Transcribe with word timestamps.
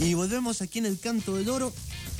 Y 0.00 0.14
volvemos 0.14 0.62
aquí 0.62 0.78
en 0.78 0.86
el 0.86 0.98
Canto 0.98 1.36
del 1.36 1.48
Oro. 1.48 1.72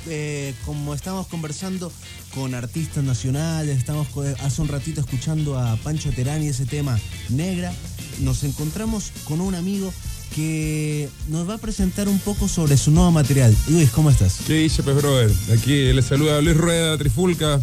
Eh, 0.08 0.54
como 0.64 0.94
estamos 0.94 1.26
conversando 1.26 1.92
con 2.34 2.54
artistas 2.54 3.04
nacionales, 3.04 3.78
estamos 3.78 4.06
hace 4.40 4.62
un 4.62 4.68
ratito 4.68 5.00
escuchando 5.00 5.58
a 5.58 5.76
Pancho 5.76 6.10
Terán 6.12 6.42
y 6.42 6.48
ese 6.48 6.66
tema 6.66 6.98
Negra, 7.28 7.72
nos 8.20 8.44
encontramos 8.44 9.12
con 9.24 9.40
un 9.40 9.54
amigo 9.54 9.92
que 10.34 11.08
nos 11.28 11.48
va 11.48 11.54
a 11.54 11.58
presentar 11.58 12.08
un 12.08 12.18
poco 12.20 12.48
sobre 12.48 12.76
su 12.76 12.90
nuevo 12.90 13.10
material. 13.10 13.54
Luis, 13.68 13.90
¿cómo 13.90 14.10
estás? 14.10 14.38
¿Qué 14.46 14.54
dice, 14.54 14.82
pues, 14.82 14.96
brother? 14.96 15.30
Aquí 15.52 15.92
les 15.92 16.04
saluda 16.04 16.40
Luis 16.40 16.56
Rueda, 16.56 16.96
Trifulca. 16.96 17.60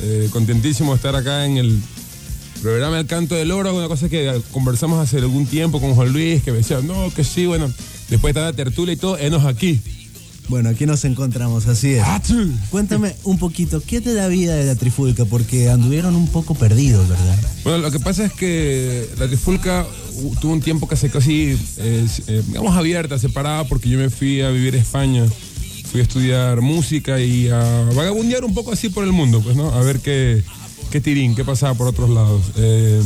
Eh, 0.00 0.28
contentísimo 0.32 0.92
de 0.92 0.96
estar 0.96 1.14
acá 1.14 1.44
en 1.46 1.56
el 1.58 1.80
programa 2.62 2.98
El 2.98 3.06
Canto 3.06 3.34
del 3.34 3.50
Oro, 3.52 3.74
una 3.74 3.88
cosa 3.88 4.08
que 4.08 4.40
conversamos 4.52 4.98
hace 4.98 5.18
algún 5.18 5.46
tiempo 5.46 5.80
con 5.80 5.94
Juan 5.94 6.12
Luis, 6.12 6.42
que 6.42 6.50
me 6.50 6.58
decía, 6.58 6.80
no, 6.80 7.12
que 7.14 7.22
sí, 7.22 7.46
bueno, 7.46 7.70
después 8.08 8.34
de 8.34 8.40
la 8.40 8.52
tertulia 8.52 8.94
y 8.94 8.96
todo, 8.96 9.18
enos 9.18 9.44
aquí. 9.44 9.80
Bueno, 10.48 10.68
aquí 10.68 10.84
nos 10.84 11.04
encontramos, 11.06 11.66
así 11.68 11.94
es. 11.94 12.02
¡Achú! 12.02 12.50
Cuéntame 12.70 13.16
un 13.24 13.38
poquito, 13.38 13.82
¿qué 13.84 14.02
te 14.02 14.12
da 14.12 14.28
vida 14.28 14.54
de 14.54 14.66
la 14.66 14.74
Trifulca? 14.74 15.24
Porque 15.24 15.70
anduvieron 15.70 16.14
un 16.14 16.28
poco 16.28 16.54
perdidos, 16.54 17.08
¿verdad? 17.08 17.38
Bueno, 17.64 17.78
lo 17.78 17.90
que 17.90 17.98
pasa 17.98 18.26
es 18.26 18.32
que 18.32 19.08
la 19.18 19.26
Trifulca 19.26 19.86
tuvo 20.40 20.52
un 20.52 20.60
tiempo 20.60 20.86
que 20.86 20.96
se 20.96 21.08
casi, 21.08 21.58
eh, 21.78 22.06
eh, 22.26 22.42
digamos, 22.46 22.76
abierta, 22.76 23.18
separada, 23.18 23.64
porque 23.64 23.88
yo 23.88 23.98
me 23.98 24.10
fui 24.10 24.42
a 24.42 24.50
vivir 24.50 24.74
a 24.74 24.78
España. 24.78 25.24
Fui 25.90 26.00
a 26.00 26.02
estudiar 26.02 26.60
música 26.60 27.20
y 27.20 27.48
a 27.48 27.60
vagabundear 27.94 28.44
un 28.44 28.52
poco 28.52 28.72
así 28.72 28.88
por 28.88 29.04
el 29.04 29.12
mundo, 29.12 29.40
pues, 29.40 29.56
¿no? 29.56 29.70
A 29.72 29.80
ver 29.80 30.00
qué, 30.00 30.42
qué 30.90 31.00
tirín, 31.00 31.34
qué 31.34 31.44
pasaba 31.44 31.74
por 31.74 31.86
otros 31.86 32.10
lados. 32.10 32.42
Eh, 32.56 33.00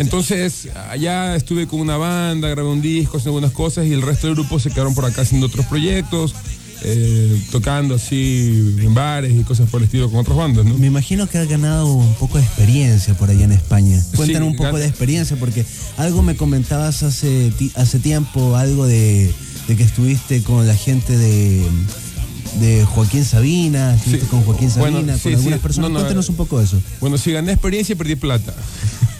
entonces, 0.00 0.68
allá 0.90 1.36
estuve 1.36 1.66
con 1.66 1.80
una 1.80 1.96
banda, 1.96 2.48
grabé 2.48 2.68
un 2.68 2.80
disco, 2.82 3.18
hice 3.18 3.28
algunas 3.28 3.52
cosas 3.52 3.86
y 3.86 3.92
el 3.92 4.02
resto 4.02 4.26
del 4.26 4.36
grupo 4.36 4.58
se 4.58 4.70
quedaron 4.70 4.94
por 4.94 5.04
acá 5.04 5.22
haciendo 5.22 5.46
otros 5.46 5.66
proyectos, 5.66 6.34
eh, 6.82 7.42
tocando 7.50 7.96
así 7.96 8.76
en 8.80 8.94
bares 8.94 9.32
y 9.32 9.42
cosas 9.42 9.68
por 9.68 9.80
el 9.80 9.86
estilo 9.86 10.08
con 10.10 10.20
otras 10.20 10.36
bandas, 10.36 10.64
¿no? 10.64 10.78
Me 10.78 10.86
imagino 10.86 11.26
que 11.28 11.38
has 11.38 11.48
ganado 11.48 11.92
un 11.92 12.14
poco 12.14 12.38
de 12.38 12.44
experiencia 12.44 13.14
por 13.14 13.30
allá 13.30 13.44
en 13.44 13.52
España. 13.52 14.00
Cuéntanos 14.14 14.48
un 14.48 14.56
poco 14.56 14.78
de 14.78 14.86
experiencia, 14.86 15.36
porque 15.36 15.64
algo 15.96 16.22
me 16.22 16.36
comentabas 16.36 17.02
hace, 17.02 17.52
hace 17.74 17.98
tiempo, 17.98 18.56
algo 18.56 18.86
de, 18.86 19.32
de 19.66 19.76
que 19.76 19.82
estuviste 19.82 20.42
con 20.44 20.66
la 20.68 20.76
gente 20.76 21.18
de, 21.18 21.66
de 22.60 22.84
Joaquín 22.84 23.24
Sabina, 23.24 23.96
estuviste 23.96 24.26
Sí. 24.26 24.30
con 24.30 24.42
Joaquín 24.44 24.70
Sabina, 24.70 24.90
Bueno, 25.00 25.18
con 25.20 25.34
algunas 25.34 25.58
personas. 25.60 25.90
No, 25.90 25.94
no, 25.94 26.00
Cuéntanos 26.04 26.28
un 26.28 26.36
poco 26.36 26.58
de 26.60 26.64
eso. 26.66 26.80
Bueno, 27.00 27.18
sí, 27.18 27.32
gané 27.32 27.50
experiencia 27.52 27.94
y 27.94 27.96
perdí 27.96 28.14
plata. 28.14 28.54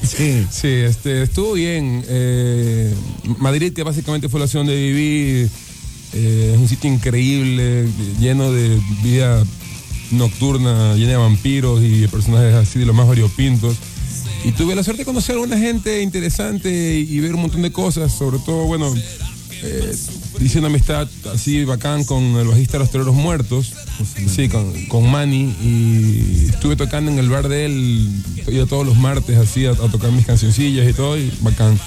Sí. 0.09 0.47
Sí, 0.51 0.69
este, 0.69 1.23
estuvo 1.23 1.53
bien. 1.53 2.05
Eh, 2.09 2.95
Madrid, 3.39 3.73
que 3.73 3.83
básicamente 3.83 4.29
fue 4.29 4.41
la 4.41 4.47
ciudad 4.47 4.65
donde 4.65 4.81
viví, 4.81 5.49
eh, 6.15 6.53
es 6.55 6.59
un 6.59 6.69
sitio 6.69 6.93
increíble, 6.93 7.89
lleno 8.19 8.51
de 8.53 8.81
vida 9.03 9.45
nocturna, 10.11 10.95
llena 10.95 11.11
de 11.11 11.17
vampiros 11.17 11.83
y 11.83 12.01
de 12.01 12.09
personajes 12.09 12.55
así 12.55 12.79
de 12.79 12.87
los 12.87 12.95
más 12.95 13.07
variopintos. 13.07 13.77
Y 14.45 14.53
tuve 14.53 14.75
la 14.75 14.85
suerte 14.85 15.03
de 15.03 15.07
conocer 15.07 15.35
a 15.35 15.39
alguna 15.41 15.59
gente 15.59 16.01
interesante 16.01 16.99
y 16.99 17.21
ver 17.21 17.35
un 17.35 17.43
montón 17.43 17.63
de 17.63 17.73
cosas, 17.73 18.13
sobre 18.13 18.39
todo, 18.39 18.65
bueno, 18.65 18.95
eh, 19.63 19.95
hice 20.41 20.59
una 20.59 20.69
amistad 20.69 21.09
así 21.33 21.65
bacán 21.65 22.05
con 22.05 22.23
el 22.37 22.47
bajista 22.49 22.73
de 22.75 22.79
los 22.81 22.91
Toreros 22.91 23.15
Muertos, 23.15 23.73
sí, 24.35 24.49
con, 24.49 24.87
con 24.87 25.11
Manny, 25.11 25.55
y 25.63 26.47
estuve 26.51 26.77
tocando 26.77 27.11
en 27.11 27.19
el 27.19 27.29
bar 27.29 27.49
de 27.49 27.67
él, 27.67 28.09
iba 28.49 28.67
todos 28.67 28.87
los 28.87 28.97
martes 28.97 29.37
así 29.37 29.67
a, 29.67 29.73
a 29.73 29.75
tocar 29.75 30.13
mis 30.13 30.27
cancioncillas 30.27 30.89
y 30.89 30.93
todo, 30.93 31.17
y 31.19 31.33
bacán. 31.41 31.79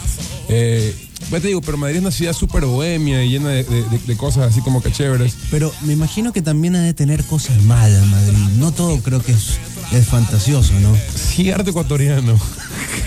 Eh, 0.49 0.93
pues 1.29 1.41
te 1.43 1.47
digo, 1.49 1.61
pero 1.61 1.77
Madrid 1.77 1.97
es 1.97 2.01
una 2.01 2.11
ciudad 2.11 2.33
súper 2.33 2.65
bohemia 2.65 3.23
y 3.23 3.29
llena 3.29 3.49
de, 3.49 3.63
de- 3.63 3.83
de- 3.83 3.99
de 3.99 4.17
cosas 4.17 4.51
así 4.51 4.59
como 4.61 4.81
que 4.81 4.91
chéveres. 4.91 5.33
Pero 5.51 5.71
me 5.83 5.93
imagino 5.93 6.33
que 6.33 6.41
también 6.41 6.75
ha 6.75 6.81
de 6.81 6.93
tener 6.93 7.23
cosas 7.23 7.61
malas 7.63 8.05
Madrid. 8.07 8.37
No 8.57 8.71
todo 8.73 8.99
creo 9.01 9.21
que 9.23 9.31
es, 9.31 9.59
es 9.93 10.07
fantasioso, 10.07 10.73
¿no? 10.81 10.97
Sí, 11.15 11.51
arte 11.51 11.69
ecuatoriano. 11.69 12.37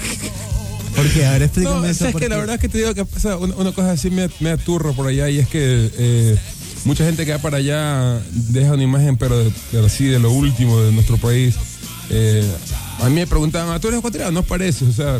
Porque, 0.96 1.26
a 1.26 1.32
ver, 1.32 1.42
explícame 1.42 1.76
No, 1.80 1.84
eso. 1.86 1.98
sabes 2.04 2.16
que 2.16 2.28
la 2.28 2.36
verdad 2.36 2.54
es 2.56 2.60
que 2.60 2.68
te 2.68 2.78
digo 2.78 2.94
que 2.94 3.04
una, 3.24 3.56
una 3.56 3.72
cosa 3.72 3.92
así 3.92 4.10
me, 4.10 4.28
me 4.40 4.50
aturro 4.50 4.92
por 4.94 5.06
allá 5.08 5.28
y 5.28 5.38
es 5.38 5.48
que 5.48 5.90
eh, 5.98 6.36
mucha 6.84 7.04
gente 7.04 7.24
que 7.26 7.32
va 7.32 7.38
para 7.38 7.56
allá 7.58 8.20
deja 8.32 8.72
una 8.74 8.82
imagen, 8.84 9.16
pero, 9.16 9.38
de, 9.38 9.50
pero 9.72 9.88
de 9.88 10.18
lo 10.20 10.30
último 10.30 10.80
de 10.80 10.92
nuestro 10.92 11.16
país. 11.16 11.54
Eh, 12.10 12.48
a 13.00 13.08
mí 13.08 13.14
me 13.16 13.26
preguntaban, 13.26 13.74
¿a 13.74 13.80
tú 13.80 13.88
eres 13.88 13.98
ecuatoriano? 13.98 14.30
No 14.32 14.42
parece, 14.44 14.84
o 14.84 14.92
sea, 14.92 15.18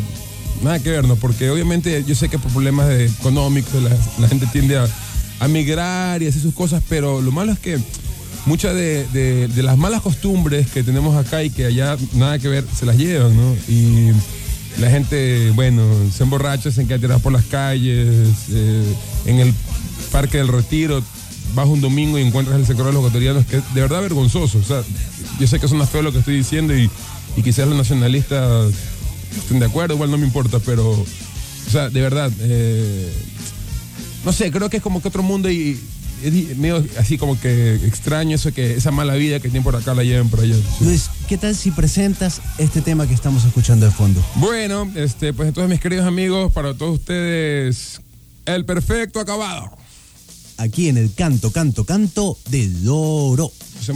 nada 0.63 0.79
que 0.79 0.91
ver, 0.91 1.05
¿no? 1.05 1.15
Porque 1.17 1.49
obviamente 1.49 2.03
yo 2.07 2.15
sé 2.15 2.29
que 2.29 2.39
por 2.39 2.51
problemas 2.51 2.89
económicos 2.91 3.81
la, 3.83 3.89
la 4.19 4.27
gente 4.29 4.47
tiende 4.47 4.77
a, 4.77 4.87
a 5.39 5.47
migrar 5.49 6.21
y 6.23 6.27
hacer 6.27 6.41
sus 6.41 6.53
cosas, 6.53 6.81
pero 6.87 7.21
lo 7.21 7.31
malo 7.33 7.51
es 7.51 7.59
que 7.59 7.79
muchas 8.45 8.75
de, 8.75 9.05
de- 9.11 9.47
de 9.49 9.63
las 9.63 9.77
malas 9.77 10.01
costumbres 10.01 10.67
que 10.69 10.83
tenemos 10.83 11.17
acá 11.17 11.43
y 11.43 11.49
que 11.49 11.65
allá 11.65 11.97
nada 12.13 12.39
que 12.39 12.47
ver, 12.47 12.63
se 12.77 12.85
las 12.85 12.95
llevan, 12.95 13.35
¿no? 13.35 13.55
Y 13.67 14.11
la 14.77 14.89
gente, 14.89 15.51
bueno, 15.51 15.83
se 16.11 16.23
emborracha, 16.23 16.71
se 16.71 16.83
tirada 16.83 17.19
por 17.19 17.31
las 17.31 17.45
calles, 17.45 18.29
eh, 18.51 18.95
en 19.25 19.39
el 19.39 19.53
Parque 20.11 20.37
del 20.37 20.49
Retiro, 20.49 21.01
vas 21.53 21.67
un 21.67 21.81
domingo 21.81 22.19
y 22.19 22.23
encuentras 22.23 22.59
el 22.59 22.65
sector 22.65 22.87
de 22.87 22.93
los 22.93 22.99
ecuatorianos, 22.99 23.45
que 23.45 23.57
es 23.57 23.73
de 23.73 23.81
verdad 23.81 24.01
vergonzoso. 24.01 24.57
O 24.57 24.63
sea, 24.63 24.83
yo 25.39 25.47
sé 25.47 25.59
que 25.59 25.67
suena 25.67 25.85
feo 25.85 26.01
lo 26.01 26.11
que 26.11 26.19
estoy 26.19 26.37
diciendo 26.37 26.77
y, 26.77 26.89
y 27.37 27.41
quizás 27.41 27.67
los 27.67 27.77
nacionalistas 27.77 28.73
estén 29.37 29.59
de 29.59 29.65
acuerdo, 29.65 29.95
igual 29.95 30.11
no 30.11 30.17
me 30.17 30.25
importa, 30.25 30.59
pero, 30.59 30.91
o 30.91 31.05
sea, 31.71 31.89
de 31.89 32.01
verdad, 32.01 32.31
eh, 32.39 33.11
no 34.25 34.33
sé, 34.33 34.51
creo 34.51 34.69
que 34.69 34.77
es 34.77 34.83
como 34.83 35.01
que 35.01 35.07
otro 35.07 35.23
mundo 35.23 35.49
y 35.49 35.79
es 36.27 36.33
di- 36.33 36.55
medio 36.55 36.83
así 36.97 37.17
como 37.17 37.39
que 37.39 37.75
extraño 37.75 38.35
eso 38.35 38.51
que 38.53 38.73
esa 38.75 38.91
mala 38.91 39.15
vida 39.15 39.37
que 39.39 39.49
tienen 39.49 39.63
por 39.63 39.75
acá 39.75 39.93
la 39.93 40.03
lleven 40.03 40.29
por 40.29 40.39
allá. 40.41 40.55
sí. 40.55 40.85
Luis, 40.85 41.09
¿qué 41.27 41.37
tal 41.37 41.55
si 41.55 41.71
presentas 41.71 42.41
este 42.57 42.81
tema 42.81 43.07
que 43.07 43.13
estamos 43.13 43.45
escuchando 43.45 43.85
de 43.85 43.91
fondo? 43.91 44.23
Bueno, 44.35 44.91
este, 44.95 45.33
pues 45.33 45.47
entonces 45.49 45.69
mis 45.69 45.79
queridos 45.79 46.05
amigos, 46.05 46.51
para 46.51 46.73
todos 46.73 46.95
ustedes, 46.99 48.01
el 48.45 48.65
perfecto 48.65 49.19
acabado. 49.19 49.71
Aquí 50.57 50.87
en 50.87 50.97
el 50.97 51.13
canto, 51.13 51.51
canto, 51.51 51.83
canto 51.83 52.37
del 52.49 52.75
oro. 52.87 53.51
Se 53.83 53.91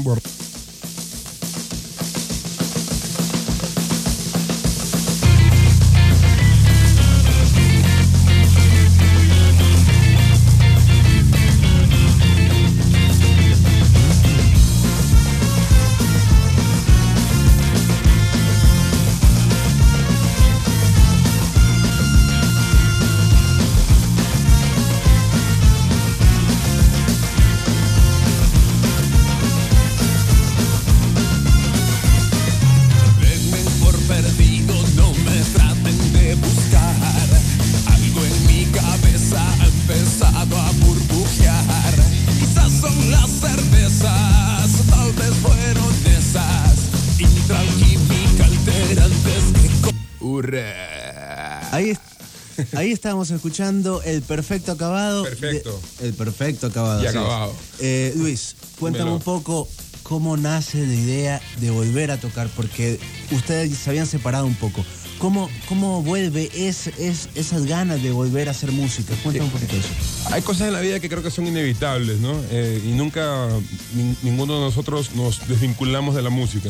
ahí 52.89 52.94
estábamos 52.94 53.29
escuchando 53.29 54.01
el 54.01 54.24
perfecto 54.24 54.71
acabado. 54.71 55.24
de- 55.24 55.30
Perfecto. 55.36 55.80
el 56.01 56.13
perfecto 56.13 56.68
acabado. 56.68 57.03
Y 57.03 57.07
acabado. 57.07 57.53
Eh, 57.80 58.13
Luis, 58.18 58.56
cuéntame 58.80 59.03
Dímelo. 59.12 59.18
un 59.18 59.21
poco 59.21 59.68
cómo 60.01 60.38
nace 60.38 60.86
la 60.88 60.94
idea 60.95 61.41
de 61.62 61.69
volver 61.69 62.09
a 62.09 62.19
tocar, 62.19 62.50
porque 62.56 63.00
ustedes 63.31 63.77
se 63.77 63.89
habían 63.91 64.07
separado 64.07 64.45
un 64.47 64.56
poco. 64.56 64.83
¿Cómo, 65.19 65.50
cómo 65.68 66.01
vuelve 66.01 66.50
es, 66.56 66.88
es, 66.97 67.30
esas 67.36 67.65
ganas 67.68 68.01
de 68.01 68.09
volver 68.12 68.47
a 68.47 68.51
hacer 68.51 68.71
música? 68.71 69.13
Cuéntame 69.21 69.45
un 69.45 69.51
poquito 69.51 69.75
eso. 69.75 69.89
Hay 70.33 70.41
cosas 70.41 70.68
en 70.69 70.74
la 70.74 70.80
vida 70.80 71.00
que 71.00 71.09
creo 71.09 71.21
que 71.21 71.30
son 71.30 71.45
inevitables, 71.45 72.19
¿no? 72.19 72.41
Eh, 72.50 72.81
y 72.86 72.94
nunca 72.94 73.50
nin- 73.95 74.15
ninguno 74.24 74.56
de 74.56 74.62
nosotros 74.62 75.12
nos 75.15 75.47
desvinculamos 75.47 76.15
de 76.15 76.21
la 76.24 76.30
música. 76.31 76.69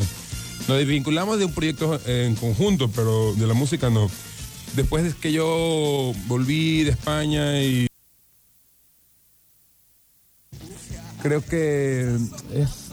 Nos 0.68 0.78
desvinculamos 0.80 1.40
de 1.40 1.46
un 1.46 1.54
proyecto 1.54 1.98
en 2.06 2.36
conjunto, 2.36 2.90
pero 2.92 3.34
de 3.36 3.48
la 3.48 3.54
música 3.54 3.90
no. 3.90 4.10
Después 4.76 5.04
de 5.04 5.14
que 5.20 5.32
yo 5.32 6.14
volví 6.28 6.84
de 6.84 6.92
España 6.92 7.62
y 7.62 7.88
creo 11.22 11.44
que 11.44 12.16
es, 12.54 12.92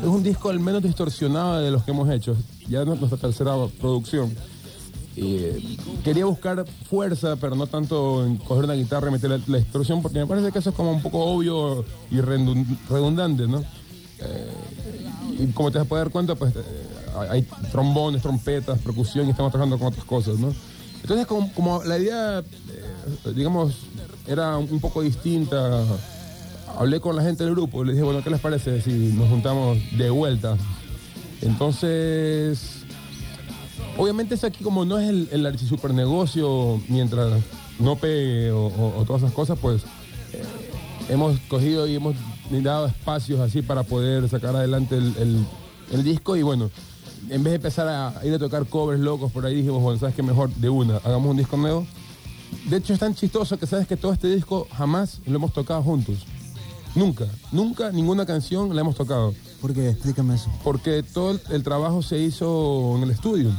es 0.00 0.04
un 0.04 0.22
disco 0.22 0.50
al 0.50 0.60
menos 0.60 0.82
distorsionado 0.82 1.60
de 1.60 1.70
los 1.70 1.82
que 1.84 1.92
hemos 1.92 2.10
hecho. 2.10 2.36
Ya 2.68 2.80
es 2.82 2.86
nuestra 2.86 3.16
tercera 3.16 3.54
producción. 3.80 4.34
eh, 5.16 5.76
quería 6.04 6.26
buscar 6.26 6.64
fuerza, 6.90 7.36
pero 7.36 7.54
no 7.56 7.66
tanto 7.66 8.26
en 8.26 8.36
coger 8.36 8.64
una 8.64 8.74
guitarra 8.74 9.08
y 9.08 9.12
meter 9.12 9.30
la, 9.30 9.40
la 9.46 9.58
distorsión, 9.58 10.02
porque 10.02 10.18
me 10.18 10.26
parece 10.26 10.52
que 10.52 10.58
eso 10.58 10.70
es 10.70 10.76
como 10.76 10.92
un 10.92 11.00
poco 11.00 11.20
obvio 11.24 11.84
y 12.10 12.16
redun- 12.16 12.76
redundante, 12.90 13.46
¿no? 13.46 13.60
Eh, 14.18 14.50
y 15.38 15.46
como 15.52 15.70
te 15.70 15.82
puedes 15.84 16.04
dar 16.04 16.12
cuenta, 16.12 16.34
pues 16.34 16.54
eh, 16.56 16.60
hay 17.30 17.42
trombones, 17.72 18.22
trompetas, 18.22 18.78
percusión 18.80 19.26
y 19.26 19.30
estamos 19.30 19.52
trabajando 19.52 19.78
con 19.78 19.88
otras 19.88 20.04
cosas, 20.04 20.38
¿no? 20.38 20.52
Entonces, 21.02 21.26
como, 21.26 21.82
la 21.84 21.98
idea, 21.98 22.40
eh, 22.40 23.32
digamos, 23.34 23.74
era 24.26 24.56
un 24.58 24.80
poco 24.80 25.02
distinta, 25.02 25.82
hablé 26.78 26.98
con 27.00 27.14
la 27.14 27.22
gente 27.22 27.44
del 27.44 27.54
grupo 27.54 27.82
y 27.82 27.86
les 27.86 27.94
dije, 27.94 28.04
bueno, 28.04 28.22
¿qué 28.24 28.30
les 28.30 28.40
parece 28.40 28.80
si 28.82 28.90
nos 29.14 29.28
juntamos 29.28 29.78
de 29.96 30.10
vuelta? 30.10 30.56
Entonces, 31.42 32.82
obviamente 33.96 34.34
es 34.34 34.44
aquí 34.44 34.62
como 34.64 34.84
no 34.84 34.98
es 34.98 35.08
el, 35.08 35.28
el 35.32 35.46
archisuper 35.46 35.94
negocio, 35.94 36.80
mientras 36.88 37.40
no 37.78 37.96
pegue 37.96 38.50
o, 38.50 39.04
todas 39.06 39.22
esas 39.22 39.32
cosas, 39.34 39.58
pues 39.60 39.82
eh, 40.32 40.42
hemos 41.08 41.38
cogido 41.48 41.86
y 41.86 41.94
hemos 41.96 42.14
dado 42.50 42.86
espacios 42.86 43.40
así 43.40 43.62
para 43.62 43.82
poder 43.84 44.28
sacar 44.28 44.56
adelante 44.56 44.96
el, 44.96 45.14
el- 45.18 45.46
el 45.92 46.02
disco 46.02 46.34
y 46.36 46.42
bueno, 46.42 46.68
en 47.28 47.42
vez 47.42 47.52
de 47.52 47.56
empezar 47.56 47.88
a 47.88 48.24
ir 48.24 48.34
a 48.34 48.38
tocar 48.38 48.66
covers 48.66 49.00
locos 49.00 49.32
por 49.32 49.44
ahí, 49.46 49.56
dijimos, 49.56 49.82
bueno, 49.82 49.98
¿sabes 49.98 50.14
qué 50.14 50.22
mejor? 50.22 50.50
De 50.54 50.68
una, 50.68 50.96
hagamos 50.98 51.30
un 51.30 51.36
disco 51.36 51.56
nuevo. 51.56 51.86
De 52.68 52.76
hecho 52.76 52.92
es 52.92 53.00
tan 53.00 53.14
chistoso 53.14 53.58
que 53.58 53.66
sabes 53.66 53.86
que 53.86 53.96
todo 53.96 54.12
este 54.12 54.28
disco 54.28 54.66
jamás 54.72 55.20
lo 55.26 55.36
hemos 55.36 55.52
tocado 55.52 55.82
juntos. 55.82 56.24
Nunca, 56.94 57.26
nunca 57.52 57.92
ninguna 57.92 58.24
canción 58.24 58.74
la 58.74 58.80
hemos 58.80 58.96
tocado 58.96 59.34
¿Por 59.60 59.74
qué? 59.74 59.90
Explícame 59.90 60.36
eso. 60.36 60.50
porque 60.64 61.02
todo 61.02 61.32
el, 61.32 61.40
el 61.50 61.62
trabajo 61.62 62.02
se 62.02 62.18
hizo 62.18 62.94
en 62.96 63.02
el 63.02 63.10
estudio. 63.10 63.50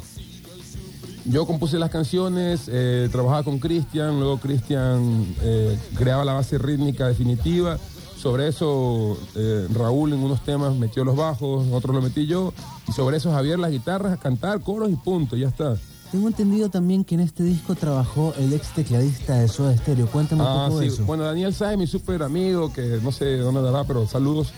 Yo 1.29 1.45
compuse 1.45 1.77
las 1.77 1.89
canciones, 1.89 2.63
eh, 2.67 3.09
trabajaba 3.11 3.43
con 3.43 3.59
Cristian, 3.59 4.17
luego 4.17 4.37
Cristian 4.39 5.35
eh, 5.41 5.77
creaba 5.95 6.23
la 6.23 6.33
base 6.33 6.57
rítmica 6.57 7.05
definitiva. 7.07 7.77
Sobre 8.21 8.47
eso 8.47 9.17
eh, 9.35 9.67
Raúl 9.73 10.11
en 10.13 10.19
unos 10.23 10.43
temas 10.43 10.75
metió 10.75 11.05
los 11.05 11.15
bajos, 11.15 11.65
en 11.65 11.73
otros 11.73 11.95
lo 11.95 12.01
metí 12.01 12.25
yo. 12.25 12.53
Y 12.87 12.91
sobre 12.91 13.17
eso 13.17 13.31
Javier 13.31 13.59
las 13.59 13.71
guitarras, 13.71 14.17
cantar, 14.19 14.61
coros 14.61 14.89
y 14.91 14.95
punto, 14.95 15.35
ya 15.35 15.47
está. 15.47 15.77
Tengo 16.11 16.27
entendido 16.29 16.69
también 16.69 17.03
que 17.03 17.15
en 17.15 17.21
este 17.21 17.43
disco 17.43 17.75
trabajó 17.75 18.33
el 18.37 18.53
ex 18.53 18.73
tecladista 18.73 19.35
de 19.35 19.47
Soda 19.49 19.75
Stereo. 19.77 20.07
Cuéntame 20.07 20.41
un 20.41 20.47
Ah, 20.47 20.65
poco 20.69 20.79
de 20.79 20.87
eso. 20.87 21.03
Bueno, 21.05 21.23
Daniel 21.23 21.53
Sáez, 21.53 21.77
mi 21.77 21.85
súper 21.85 22.23
amigo, 22.23 22.71
que 22.71 22.99
no 23.03 23.11
sé 23.11 23.37
dónde 23.37 23.61
dará, 23.61 23.83
pero 23.83 24.07
saludos. 24.07 24.53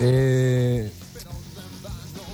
Eh, 0.00 0.90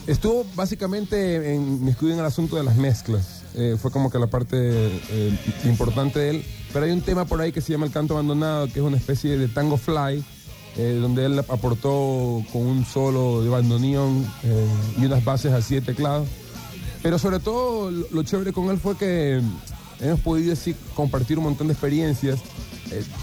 estuvo 0.07 0.45
básicamente 0.55 1.55
en, 1.55 1.87
estudio 1.89 2.15
en 2.15 2.21
el 2.21 2.27
asunto 2.27 2.57
de 2.57 2.65
las 2.65 2.77
mezclas. 2.77 3.42
Eh, 3.55 3.77
fue 3.79 3.91
como 3.91 4.11
que 4.11 4.19
la 4.19 4.29
parte 4.29 4.57
eh, 4.57 5.39
importante 5.65 6.19
de 6.19 6.31
él. 6.31 6.45
Pero 6.73 6.87
hay 6.87 6.93
un 6.93 7.03
tema 7.03 7.25
por 7.25 7.41
ahí 7.41 7.53
que 7.53 7.61
se 7.61 7.73
llama 7.73 7.87
El 7.87 7.93
Canto 7.93 8.15
Abandonado, 8.15 8.67
que 8.67 8.81
es 8.81 8.85
una 8.85 8.97
especie 8.97 9.37
de 9.37 9.49
tango 9.49 9.77
fly, 9.77 10.25
eh, 10.77 10.99
donde 11.01 11.27
él 11.27 11.39
aportó 11.39 12.43
con 12.51 12.63
un 12.63 12.85
solo 12.87 13.43
de 13.43 13.51
bandoneón 13.51 14.27
y 14.99 15.05
unas 15.05 15.23
bases 15.25 15.53
así 15.53 15.75
de 15.75 15.83
teclado. 15.83 16.25
Pero 17.03 17.19
sobre 17.19 17.41
todo 17.41 17.91
lo, 17.91 18.23
chévere 18.23 18.53
con 18.53 18.71
él 18.71 18.79
fue 18.79 18.97
que 18.97 19.43
hemos 20.01 20.21
podido 20.21 20.53
así 20.55 20.75
compartir 20.95 21.37
un 21.37 21.45
montón 21.45 21.67
de 21.67 21.75
experiencias. 21.75 22.41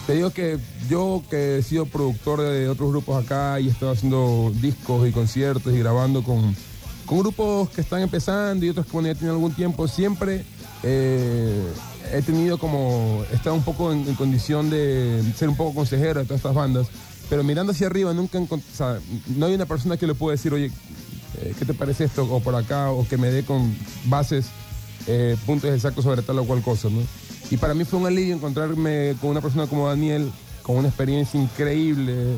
Te 0.06 0.16
digo 0.16 0.32
que 0.32 0.58
yo 0.90 1.24
que 1.30 1.60
he 1.60 1.64
sido 1.64 1.86
productor 1.86 2.42
de 2.42 2.70
otros 2.70 2.90
grupos 2.90 3.24
acá 3.24 3.60
y 3.60 3.68
he 3.68 3.72
estado 3.72 3.92
haciendo 3.92 4.52
discos 4.56 5.08
y 5.08 5.12
conciertos 5.12 5.74
y 5.74 5.80
grabando 5.80 6.24
con, 6.24 6.56
con 7.10 7.18
grupos 7.18 7.70
que 7.70 7.82
están 7.82 8.04
empezando 8.04 8.64
y 8.64 8.70
otros 8.70 8.86
que 8.86 8.92
bueno, 8.92 9.08
ya 9.08 9.16
tienen 9.16 9.32
algún 9.32 9.52
tiempo, 9.52 9.88
siempre 9.88 10.46
eh, 10.84 11.60
he 12.14 12.22
tenido 12.22 12.60
como, 12.60 13.26
he 13.32 13.36
estado 13.36 13.56
un 13.56 13.64
poco 13.64 13.92
en, 13.92 14.14
condición 14.14 14.70
de 14.70 15.24
ser 15.36 15.50
un 15.50 15.58
poco 15.58 15.74
consejero 15.74 16.20
de 16.20 16.28
todas 16.28 16.38
estas 16.38 16.54
bandas, 16.54 16.88
pero 17.28 17.44
mirando 17.44 17.72
hacia 17.72 17.88
arriba 17.88 18.14
nunca 18.14 18.38
o 18.38 18.60
sea, 18.76 19.00
no 19.36 19.48
hay 19.48 19.56
una 19.56 19.66
persona 19.66 19.98
que 19.98 20.06
le 20.06 20.14
pueda 20.14 20.34
decir, 20.34 20.54
oye, 20.54 20.72
eh, 21.42 21.56
¿qué 21.58 21.66
te 21.66 21.74
parece 21.74 22.04
esto? 22.04 22.32
O 22.32 22.42
por 22.42 22.54
acá, 22.54 22.92
o 22.92 23.08
que 23.08 23.18
me 23.18 23.32
dé 23.32 23.44
con 23.44 23.76
bases, 24.06 24.46
eh, 25.08 25.36
puntos 25.48 25.74
exactos 25.74 26.04
sobre 26.04 26.22
tal 26.22 26.38
o 26.38 26.46
cual 26.46 26.62
cosa, 26.62 26.90
¿no? 26.90 27.02
Y 27.50 27.58
para 27.58 27.74
mí 27.74 27.86
fue 27.86 27.98
un 27.98 28.06
alivio 28.06 28.36
encontrarme 28.36 29.16
con 29.20 29.32
una 29.32 29.42
persona 29.42 29.66
como 29.66 29.88
Daniel, 29.88 30.32
con 30.62 30.78
una 30.78 30.90
experiencia 30.90 31.42
increíble, 31.42 32.36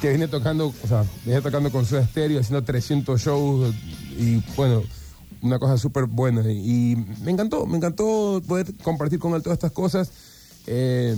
que 0.00 0.08
viene 0.08 0.28
tocando, 0.28 0.72
o 0.82 0.88
sea, 0.88 1.04
viene 1.24 1.40
tocando 1.42 1.70
con 1.70 1.84
su 1.84 1.96
estéreo, 1.96 2.40
haciendo 2.40 2.64
300 2.64 3.20
shows, 3.20 3.74
y 4.18 4.42
bueno, 4.56 4.82
una 5.42 5.58
cosa 5.58 5.76
súper 5.78 6.06
buena. 6.06 6.42
Y 6.50 6.96
me 7.22 7.30
encantó, 7.30 7.66
me 7.66 7.76
encantó 7.76 8.42
poder 8.46 8.74
compartir 8.82 9.18
con 9.18 9.34
él 9.34 9.42
todas 9.42 9.56
estas 9.56 9.72
cosas. 9.72 10.10
eh, 10.66 11.16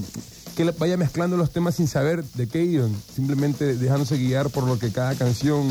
que 0.54 0.64
vaya 0.72 0.96
mezclando 0.96 1.36
los 1.36 1.50
temas 1.50 1.76
sin 1.76 1.88
saber 1.88 2.22
de 2.34 2.46
qué 2.46 2.62
iban, 2.62 2.94
simplemente 3.14 3.74
dejándose 3.74 4.18
guiar 4.18 4.50
por 4.50 4.64
lo 4.64 4.78
que 4.78 4.90
cada 4.92 5.14
canción 5.14 5.66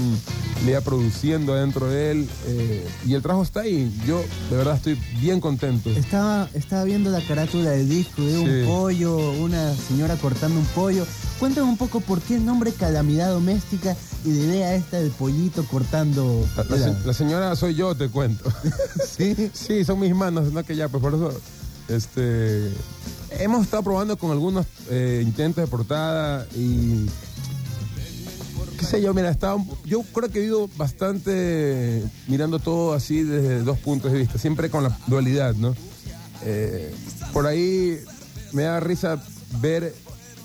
le 0.66 0.72
iba 0.72 0.82
produciendo 0.82 1.54
dentro 1.54 1.88
de 1.88 2.12
él. 2.12 2.30
eh, 2.48 2.88
y 3.08 3.14
el 3.14 3.22
trabajo 3.22 3.44
está 3.44 3.62
ahí. 3.62 3.94
Yo 4.08 4.24
de 4.50 4.58
verdad 4.58 4.76
estoy 4.76 5.00
bien 5.20 5.40
contento. 5.40 5.90
Estaba, 5.92 6.50
estaba 6.54 6.84
viendo 6.84 7.12
la 7.12 7.22
carátula 7.22 7.70
del 7.72 7.88
disco 7.90 8.24
de 8.24 8.40
un 8.40 8.66
pollo, 8.66 9.32
una 9.34 9.74
señora 9.76 10.16
cortando 10.16 10.60
un 10.60 10.66
pollo. 10.68 11.06
Cuéntame 11.42 11.68
un 11.68 11.78
poco 11.78 12.02
por 12.02 12.22
qué 12.22 12.36
el 12.36 12.46
nombre 12.46 12.72
Calamidad 12.72 13.32
Doméstica 13.32 13.98
y 14.24 14.30
la 14.30 14.44
idea 14.44 14.76
esta 14.76 15.00
del 15.00 15.10
pollito 15.10 15.66
cortando. 15.66 16.48
La, 16.56 16.64
la 16.64 16.78
se- 16.78 17.08
la 17.08 17.14
señora 17.14 17.56
soy 17.56 17.74
yo, 17.74 17.96
te 17.96 18.10
cuento. 18.10 18.48
¿Sí? 19.18 19.50
Sí, 19.52 19.84
son 19.84 20.00
mis 20.00 20.14
manos, 20.14 20.54
no 20.54 20.64
que 20.64 20.76
ya, 20.76 20.88
pues 20.88 21.02
por 21.02 21.16
eso. 21.16 21.34
Este, 21.90 22.70
hemos 23.40 23.64
estado 23.64 23.82
probando 23.82 24.18
con 24.20 24.30
algunos 24.30 24.68
eh, 24.92 25.22
intentos 25.26 25.64
de 25.64 25.68
portada 25.68 26.46
y. 26.56 27.08
qué 28.78 28.86
sé 28.86 29.02
yo, 29.02 29.12
mira, 29.16 29.32
estaba, 29.32 29.58
yo 29.84 30.04
creo 30.14 30.30
que 30.30 30.42
he 30.42 30.46
ido 30.46 30.70
bastante 30.78 32.04
mirando 32.28 32.60
todo 32.60 32.94
así 32.94 33.24
desde 33.24 33.64
dos 33.64 33.80
puntos 33.80 34.12
de 34.12 34.20
vista, 34.20 34.38
siempre 34.38 34.70
con 34.70 34.84
la 34.84 34.96
dualidad, 35.08 35.56
¿no? 35.56 35.76
Eh, 36.46 36.94
por 37.34 37.48
ahí 37.48 37.98
me 38.54 38.62
da 38.62 38.80
risa 38.80 39.22
ver 39.60 39.94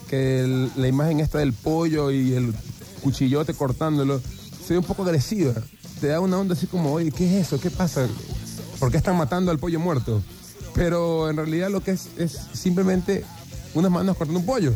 que 0.08 0.69
la 0.76 0.88
imagen 0.88 1.20
esta 1.20 1.38
del 1.38 1.53
pollo 1.53 2.11
y 2.11 2.32
el 2.35 2.55
cuchillote 3.03 3.55
cortándolo 3.55 4.20
se 4.67 4.75
ve 4.75 4.79
un 4.79 4.85
poco 4.85 5.03
agresiva. 5.03 5.53
Te 6.00 6.08
da 6.08 6.20
una 6.20 6.38
onda 6.38 6.55
así 6.55 6.67
como, 6.67 6.93
oye, 6.93 7.11
¿qué 7.11 7.26
es 7.26 7.47
eso? 7.47 7.61
¿Qué 7.61 7.70
pasa? 7.70 8.06
¿Por 8.79 8.91
qué 8.91 8.99
están 8.99 9.17
matando 9.17 9.50
al 9.50 9.58
pollo 9.58 9.81
muerto? 9.81 10.23
Pero 10.75 11.31
en 11.31 11.37
realidad 11.37 11.70
lo 11.70 11.82
que 11.82 11.93
es 11.93 12.08
es 12.19 12.38
simplemente 12.53 13.25
unas 13.75 13.90
manos 13.90 14.16
cortando 14.16 14.40
un 14.40 14.47
pollo. 14.47 14.73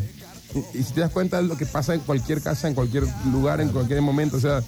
Y, 0.73 0.83
si 0.83 0.93
te 0.93 1.01
das 1.01 1.11
cuenta 1.11 1.39
es 1.39 1.45
lo 1.45 1.57
que 1.57 1.65
pasa 1.65 1.93
en 1.93 2.01
cualquier 2.01 2.41
casa, 2.41 2.67
en 2.67 2.73
cualquier 2.73 3.05
lugar, 3.31 3.61
en 3.61 3.69
cualquier 3.69 4.01
momento, 4.01 4.37
o 4.37 4.39
sea, 4.39 4.61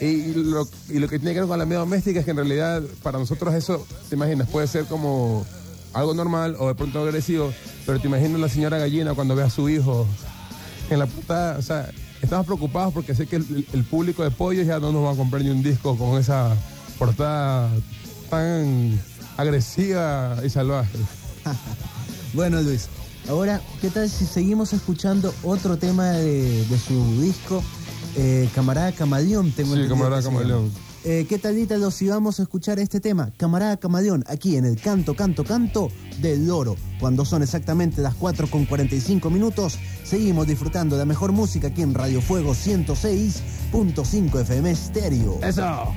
y 0.00 0.32
lo, 0.34 0.68
y 0.88 0.98
lo 1.00 1.08
que 1.08 1.18
tiene 1.18 1.34
que 1.34 1.40
ver 1.40 1.48
con 1.48 1.58
la 1.58 1.66
media 1.66 1.80
doméstica 1.80 2.20
es 2.20 2.24
que 2.24 2.30
en 2.30 2.38
realidad 2.38 2.82
para 3.02 3.18
nosotros 3.18 3.54
eso, 3.54 3.86
te 4.08 4.14
imaginas, 4.14 4.48
puede 4.48 4.66
ser 4.66 4.84
como 4.84 5.44
algo 5.92 6.14
normal 6.14 6.56
o 6.58 6.68
de 6.68 6.74
pronto 6.74 7.00
agresivo, 7.00 7.52
pero 7.86 7.98
te 8.00 8.08
imaginas 8.08 8.40
la 8.40 8.48
señora 8.48 8.78
gallina 8.78 9.14
cuando 9.14 9.34
ve 9.34 9.42
a 9.42 9.50
su 9.50 9.68
hijo 9.68 10.06
en 10.90 10.98
la 10.98 11.06
portada, 11.06 11.58
o 11.58 11.62
sea, 11.62 11.90
estamos 12.22 12.46
preocupados 12.46 12.92
porque 12.94 13.14
sé 13.14 13.26
que 13.26 13.36
el, 13.36 13.66
el 13.72 13.84
público 13.84 14.22
de 14.24 14.30
pollos 14.30 14.66
ya 14.66 14.78
no 14.80 14.92
nos 14.92 15.04
va 15.04 15.12
a 15.12 15.16
comprar 15.16 15.42
ni 15.42 15.50
un 15.50 15.62
disco 15.62 15.96
con 15.96 16.18
esa 16.20 16.54
portada 16.98 17.68
tan 18.30 19.00
agresiva 19.36 20.36
y 20.44 20.50
salvaje. 20.50 20.98
Bueno, 22.34 22.60
Luis, 22.60 22.88
ahora, 23.30 23.58
¿qué 23.80 23.88
tal 23.88 24.08
si 24.10 24.26
seguimos 24.26 24.74
escuchando 24.74 25.34
otro 25.42 25.78
tema 25.78 26.08
de, 26.10 26.62
de 26.66 26.78
su 26.78 27.22
disco? 27.22 27.62
Eh, 28.16 28.50
Camarada 28.54 28.92
Camaleón, 28.92 29.50
tengo 29.52 29.74
Sí, 29.74 29.80
entendido 29.80 29.96
Camarada 29.96 30.20
se 30.20 30.28
llama. 30.28 30.40
Camaleón. 30.42 30.70
Eh, 31.04 31.26
¿Qué 31.28 31.38
tal, 31.38 31.56
Ítalo, 31.56 31.90
si 31.90 32.08
vamos 32.08 32.40
a 32.40 32.42
escuchar 32.42 32.78
este 32.80 33.00
tema? 33.00 33.30
Camarada 33.36 33.76
Camaleón, 33.76 34.24
aquí 34.26 34.56
en 34.56 34.64
el 34.64 34.80
canto, 34.80 35.14
canto, 35.14 35.44
canto 35.44 35.90
del 36.20 36.46
loro. 36.46 36.74
Cuando 36.98 37.24
son 37.24 37.42
exactamente 37.42 38.02
las 38.02 38.14
4 38.14 38.48
con 38.48 38.64
45 38.64 39.30
minutos, 39.30 39.78
seguimos 40.04 40.48
disfrutando 40.48 40.96
de 40.96 41.00
la 41.00 41.06
mejor 41.06 41.30
música 41.32 41.68
aquí 41.68 41.82
en 41.82 41.94
Radio 41.94 42.20
Fuego 42.20 42.52
106.5 42.52 44.40
FM 44.40 44.74
Stereo. 44.74 45.38
¡Eso! 45.42 45.94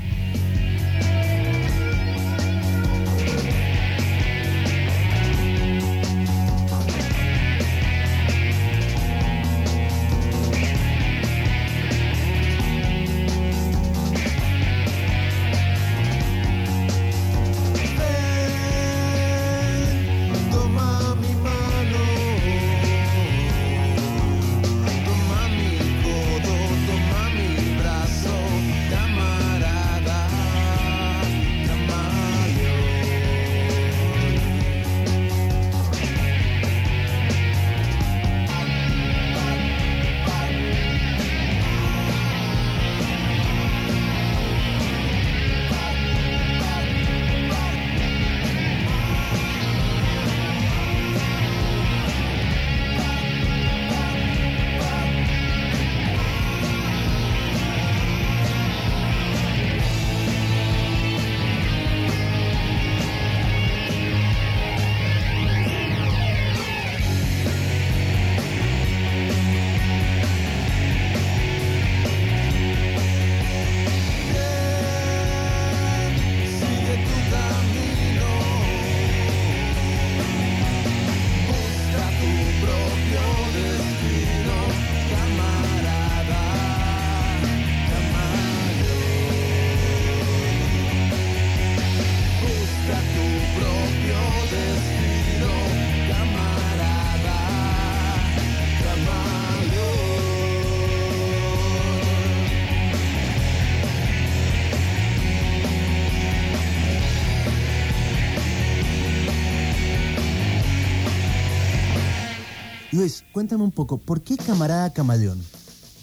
Luis, 113.01 113.23
cuéntame 113.31 113.63
un 113.63 113.71
poco, 113.71 113.97
¿por 113.97 114.21
qué 114.21 114.37
Camarada 114.37 114.93
Camaleón? 114.93 115.43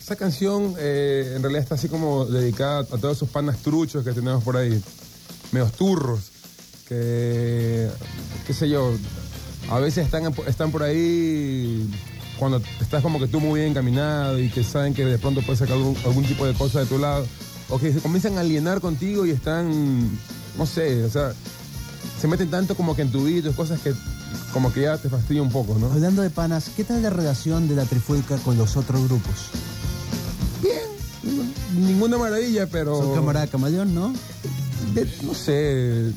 Esa 0.00 0.16
canción 0.16 0.74
eh, 0.80 1.34
en 1.36 1.42
realidad 1.42 1.62
está 1.62 1.76
así 1.76 1.88
como 1.88 2.24
dedicada 2.24 2.80
a 2.80 2.84
todos 2.98 3.18
esos 3.18 3.28
panas 3.28 3.58
truchos 3.58 4.02
que 4.02 4.12
tenemos 4.12 4.42
por 4.42 4.56
ahí, 4.56 4.82
medios 5.52 5.70
turros, 5.74 6.32
que, 6.88 7.88
qué 8.48 8.52
sé 8.52 8.68
yo, 8.68 8.92
a 9.70 9.78
veces 9.78 10.06
están, 10.06 10.34
están 10.48 10.72
por 10.72 10.82
ahí 10.82 11.88
cuando 12.36 12.60
estás 12.80 13.00
como 13.00 13.20
que 13.20 13.28
tú 13.28 13.38
muy 13.38 13.60
bien 13.60 13.70
encaminado 13.70 14.40
y 14.40 14.50
que 14.50 14.64
saben 14.64 14.92
que 14.92 15.04
de 15.04 15.18
pronto 15.18 15.40
puedes 15.42 15.60
sacar 15.60 15.76
algún, 15.76 16.24
tipo 16.24 16.46
de 16.46 16.54
cosa 16.54 16.80
de 16.80 16.86
tu 16.86 16.98
lado, 16.98 17.24
o 17.68 17.78
que 17.78 17.92
se 17.92 18.00
comienzan 18.00 18.38
a 18.38 18.40
alienar 18.40 18.80
contigo 18.80 19.24
y 19.24 19.30
están, 19.30 20.10
no 20.58 20.66
sé, 20.66 21.04
o 21.04 21.10
sea, 21.10 21.32
se 22.20 22.26
meten 22.26 22.50
tanto 22.50 22.74
como 22.74 22.96
que 22.96 23.02
en 23.02 23.12
tu 23.12 23.26
vida, 23.26 23.52
cosas 23.52 23.80
que 23.82 23.94
como 24.52 24.72
que 24.72 24.82
ya 24.82 24.96
te 24.98 25.08
fastidia 25.08 25.42
un 25.42 25.50
poco, 25.50 25.76
¿no? 25.78 25.90
Hablando 25.92 26.22
de 26.22 26.30
panas, 26.30 26.70
¿qué 26.76 26.84
tal 26.84 27.02
la 27.02 27.10
relación 27.10 27.68
de 27.68 27.74
la 27.76 27.84
Trifulca 27.84 28.36
con 28.38 28.56
los 28.56 28.76
otros 28.76 29.04
grupos? 29.04 29.34
Bien, 30.62 31.86
ninguna 31.86 32.18
maravilla, 32.18 32.66
pero... 32.66 32.96
Son 32.98 33.14
Camarada 33.14 33.46
Camaleón, 33.46 33.94
¿no? 33.94 34.12
de- 34.94 35.08
no 35.22 35.34
sé, 35.34 36.08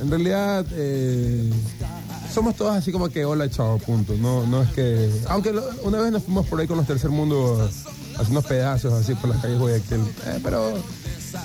en 0.00 0.10
realidad 0.10 0.66
eh, 0.72 1.50
somos 2.32 2.56
todos 2.56 2.74
así 2.74 2.90
como 2.90 3.08
que 3.08 3.24
hola, 3.24 3.48
chao, 3.48 3.78
punto. 3.78 4.14
No, 4.16 4.46
no 4.46 4.62
es 4.62 4.70
que... 4.70 5.10
Aunque 5.28 5.52
lo- 5.52 5.64
una 5.84 6.00
vez 6.00 6.10
nos 6.12 6.22
fuimos 6.24 6.46
por 6.46 6.60
ahí 6.60 6.66
con 6.66 6.76
los 6.78 6.86
tercer 6.86 7.10
mundo 7.10 7.68
unos 8.30 8.44
pedazos 8.46 8.92
así 8.92 9.14
por 9.14 9.30
las 9.30 9.40
calles 9.40 9.58
de 9.58 9.62
Guayaquil. 9.62 10.00
Eh, 10.26 10.40
pero 10.42 10.72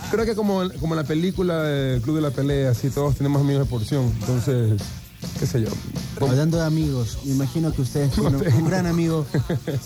creo 0.10 0.26
que 0.26 0.34
como, 0.36 0.62
como 0.80 0.96
en 0.96 1.02
la 1.02 1.04
película 1.08 1.62
del 1.64 2.02
Club 2.02 2.16
de 2.16 2.22
la 2.22 2.32
Pelea, 2.32 2.72
así 2.72 2.90
todos 2.90 3.16
tenemos 3.16 3.42
amigos 3.42 3.66
de 3.66 3.70
porción. 3.70 4.12
Entonces, 4.22 4.82
qué 5.40 5.46
sé 5.48 5.62
yo. 5.62 5.70
Hablando 6.22 6.58
de 6.58 6.66
amigos, 6.66 7.18
me 7.26 7.32
imagino 7.34 7.72
que 7.74 7.82
ustedes 7.82 8.12
tienen 8.16 8.36
un 8.36 8.66
gran 8.70 8.86
amigo 8.86 9.26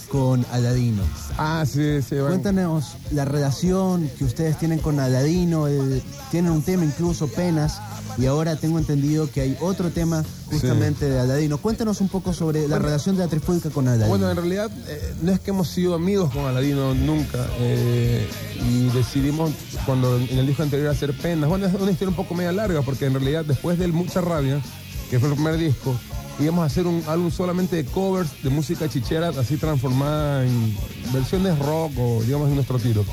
con 0.10 0.46
Aladino. 0.52 1.04
Ah, 1.38 1.64
sí, 1.66 2.02
sí. 2.02 2.16
bueno. 2.16 2.28
Cuéntanos 2.30 2.96
la 3.12 3.26
relación 3.26 4.10
que 4.18 4.26
ustedes 4.26 4.58
tienen 4.60 4.80
con 4.80 5.00
Aladino, 5.00 5.68
el- 5.68 6.02
tienen 6.32 6.52
un 6.52 6.62
tema 6.62 6.84
incluso 6.86 7.28
penas 7.28 7.80
y 8.18 8.26
ahora 8.26 8.56
tengo 8.56 8.80
entendido 8.80 9.30
que 9.32 9.42
hay 9.42 9.58
otro 9.62 9.90
tema 9.92 10.24
justamente 10.52 11.08
de 11.10 11.20
Aladino. 11.20 11.58
Cuéntanos 11.60 12.02
un 12.02 12.10
poco 12.10 12.34
sobre 12.34 12.68
la 12.68 12.80
relación 12.80 13.16
de 13.16 13.24
la 13.24 13.30
Trifulca 13.30 13.70
con 13.70 13.88
Aladino. 13.88 14.10
Bueno, 14.10 14.30
en 14.30 14.38
realidad 14.38 14.72
eh, 14.88 15.14
no 15.22 15.32
es 15.32 15.40
que 15.40 15.52
hemos 15.52 15.70
sido 15.70 15.94
amigos 15.96 16.32
con 16.34 16.46
Aladino 16.46 16.94
nunca 16.96 17.46
eh, 17.60 18.28
y 18.68 18.90
decidimos 18.90 19.52
cuando 19.86 20.18
en 20.18 20.38
el 20.40 20.48
disco 20.48 20.64
anterior 20.64 20.90
hacer 20.90 21.16
penas. 21.18 21.50
Bueno, 21.50 21.68
es 21.68 21.74
una 21.76 21.92
historia 21.92 22.10
un 22.10 22.16
poco 22.16 22.34
media 22.36 22.52
larga 22.52 22.82
porque 22.82 23.06
en 23.06 23.14
realidad 23.14 23.46
después 23.46 23.78
de 23.80 23.88
Mucha 23.88 24.20
Rabia, 24.22 24.62
que 25.10 25.20
fue 25.20 25.30
el 25.30 25.36
primer 25.36 25.58
disco, 25.58 25.96
íbamos 26.40 26.64
a 26.64 26.66
hacer 26.66 26.86
un 26.88 27.04
álbum 27.08 27.32
solamente 27.32 27.76
de 27.78 27.86
covers 27.86 28.30
de 28.44 28.50
música 28.50 28.88
chichera 28.90 29.30
así 29.30 29.58
transformada 29.58 30.46
en 30.46 30.76
versiones 31.14 31.58
rock 31.60 31.92
o 31.98 32.22
digamos 32.24 32.50
en 32.50 32.56
nuestro 32.56 32.80
tiro. 32.80 33.04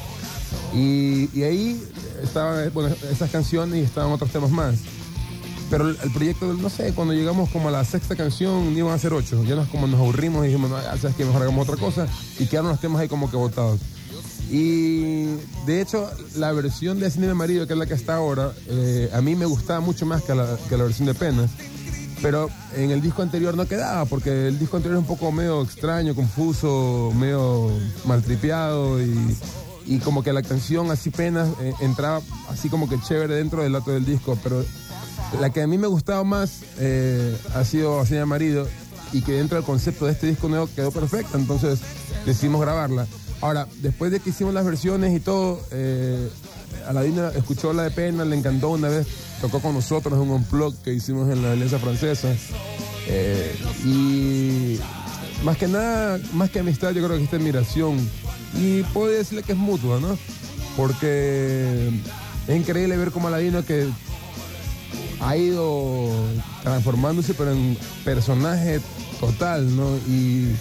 Y, 0.74 1.42
ahí 1.42 1.80
estaban 2.22 2.70
esas 3.10 3.30
canciones 3.30 3.80
y 3.80 3.82
estaban 3.82 4.10
otros 4.12 4.30
temas 4.30 4.50
más. 4.50 4.76
Pero 5.70 5.88
el, 5.88 5.96
proyecto, 6.12 6.52
no 6.52 6.68
sé, 6.68 6.92
cuando 6.92 7.14
llegamos 7.14 7.48
como 7.50 7.68
a 7.68 7.70
la 7.70 7.84
sexta 7.84 8.16
canción, 8.16 8.76
iban 8.76 8.92
a 8.92 8.98
ser 8.98 9.12
ocho. 9.12 9.42
Ya 9.44 9.54
nos, 9.54 9.68
como 9.68 9.86
nos 9.86 9.98
aburrimos 9.98 10.44
y 10.44 10.48
dijimos, 10.48 10.70
no, 10.70 10.80
sabes 10.98 11.16
que 11.16 11.24
mejor 11.24 11.42
hagamos 11.42 11.68
otra 11.68 11.80
cosa. 11.80 12.06
Y 12.38 12.46
quedaron 12.46 12.70
los 12.70 12.80
temas 12.80 13.00
ahí 13.00 13.08
como 13.08 13.30
que 13.30 13.36
botados. 13.36 13.80
Y 14.50 15.24
de 15.66 15.80
hecho, 15.80 16.10
la 16.36 16.52
versión 16.52 17.00
de 17.00 17.10
Cine 17.10 17.28
de 17.28 17.34
Marido, 17.34 17.66
que 17.66 17.72
es 17.72 17.78
la 17.78 17.86
que 17.86 17.94
está 17.94 18.16
ahora, 18.16 18.52
eh, 18.68 19.10
a 19.12 19.20
mí 19.20 19.34
me 19.34 19.46
gustaba 19.46 19.80
mucho 19.80 20.06
más 20.06 20.22
que 20.22 20.34
la, 20.34 20.56
que 20.68 20.76
la 20.76 20.84
versión 20.84 21.06
de 21.06 21.14
Penas. 21.14 21.50
Pero 22.25 22.49
en 22.75 22.90
el 22.90 23.02
disco 23.02 23.21
anterior 23.21 23.54
no 23.54 23.66
quedaba, 23.66 24.07
porque 24.07 24.49
el 24.49 24.59
disco 24.59 24.78
anterior 24.78 24.97
es 24.97 25.07
un 25.07 25.14
poco 25.14 25.31
medio 25.31 25.61
extraño, 25.61 26.14
confuso, 26.14 27.12
medio 27.14 27.71
maltripeado 28.07 28.99
y, 28.99 29.99
como 30.02 30.23
que 30.23 30.33
la 30.33 30.43
canción 30.43 30.90
así 30.90 31.11
penas 31.11 31.50
eh, 31.61 31.75
entraba 31.81 32.23
así 32.49 32.71
como 32.71 32.88
que 32.88 32.99
chévere 32.99 33.35
dentro 33.35 33.62
del 33.62 33.73
dato 33.75 33.90
del 33.90 34.07
disco. 34.07 34.38
Pero 34.43 34.64
la 35.38 35.50
que 35.50 35.61
a 35.61 35.66
mí 35.66 35.76
me 35.76 35.87
gustaba 35.87 36.25
más 36.25 36.62
eh, 36.78 37.37
ha 37.54 37.62
sido 37.62 38.00
Así 38.00 38.14
de 38.14 38.25
Marido 38.25 38.66
y 39.12 39.21
que 39.21 39.33
dentro 39.33 39.59
del 39.59 39.66
concepto 39.66 40.07
de 40.07 40.12
este 40.12 40.26
disco 40.26 40.49
nuevo 40.49 40.66
quedó 40.75 40.93
perfecta, 40.93 41.37
entonces 41.37 41.81
decidimos 42.25 42.62
grabarla. 42.62 43.07
Ahora, 43.43 43.69
después 43.83 44.11
de 44.11 44.21
que 44.21 44.31
hicimos 44.31 44.54
las 44.54 44.64
versiones 44.64 45.14
y 45.14 45.21
todo, 45.21 45.61
eh, 45.73 46.31
Aladino 46.88 47.28
escuchó 47.28 47.75
la 47.75 47.83
de 47.83 47.90
Pena, 47.90 48.25
le 48.25 48.35
encantó 48.35 48.71
una 48.71 48.88
vez, 48.88 49.07
tocó 49.44 49.60
con 49.60 49.74
nosotros 49.74 50.14
en 50.14 50.20
un 50.20 50.30
unplug 50.30 50.74
que 50.80 50.94
hicimos 50.94 51.30
en 51.30 51.42
la 51.42 51.52
Alianza 51.52 51.78
Francesa. 51.78 52.34
Eh, 53.06 53.54
y 53.84 54.80
más 55.44 55.58
que 55.58 55.68
nada, 55.68 56.18
más 56.32 56.48
que 56.48 56.60
amistad, 56.60 56.92
yo 56.92 57.04
creo 57.04 57.18
que 57.18 57.24
esta 57.24 57.36
admiración. 57.36 57.98
Y 58.54 58.82
puedo 58.94 59.12
decirle 59.12 59.42
que 59.42 59.52
es 59.52 59.58
mutua, 59.58 60.00
¿no? 60.00 60.16
Porque 60.78 61.90
es 62.48 62.56
increíble 62.56 62.96
ver 62.96 63.10
cómo 63.10 63.28
Aladino 63.28 63.62
que 63.66 63.86
ha 65.20 65.36
ido 65.36 66.10
transformándose, 66.62 67.34
pero 67.34 67.52
en 67.52 67.76
personaje 68.02 68.80
total, 69.20 69.76
¿no? 69.76 69.94
Y 70.08 70.54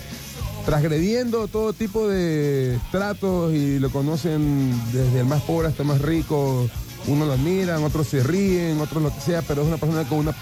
transgrediendo 0.66 1.48
todo 1.48 1.72
tipo 1.72 2.10
de 2.10 2.78
tratos 2.92 3.54
y 3.54 3.80
lo 3.80 3.90
conocen 3.92 4.74
desde 4.92 5.22
el 5.22 5.26
más 5.26 5.42
pobre 5.44 5.70
hasta 5.70 5.84
el 5.84 5.88
más 5.88 6.02
rico. 6.02 6.70
Unos 7.08 7.28
lo 7.28 7.34
admiran, 7.34 7.84
otros 7.84 8.08
se 8.08 8.24
ríen, 8.24 8.80
otros 8.80 9.04
lo 9.04 9.14
que 9.14 9.22
sea, 9.22 9.42
pero 9.42 9.62
es 9.62 9.68
una 9.68 9.78
persona 9.78 10.04
con 10.08 10.20
una 10.20 10.36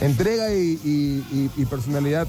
entrega 0.00 0.52
y- 0.52 1.50
y 1.56 1.64
personalidad 1.64 2.26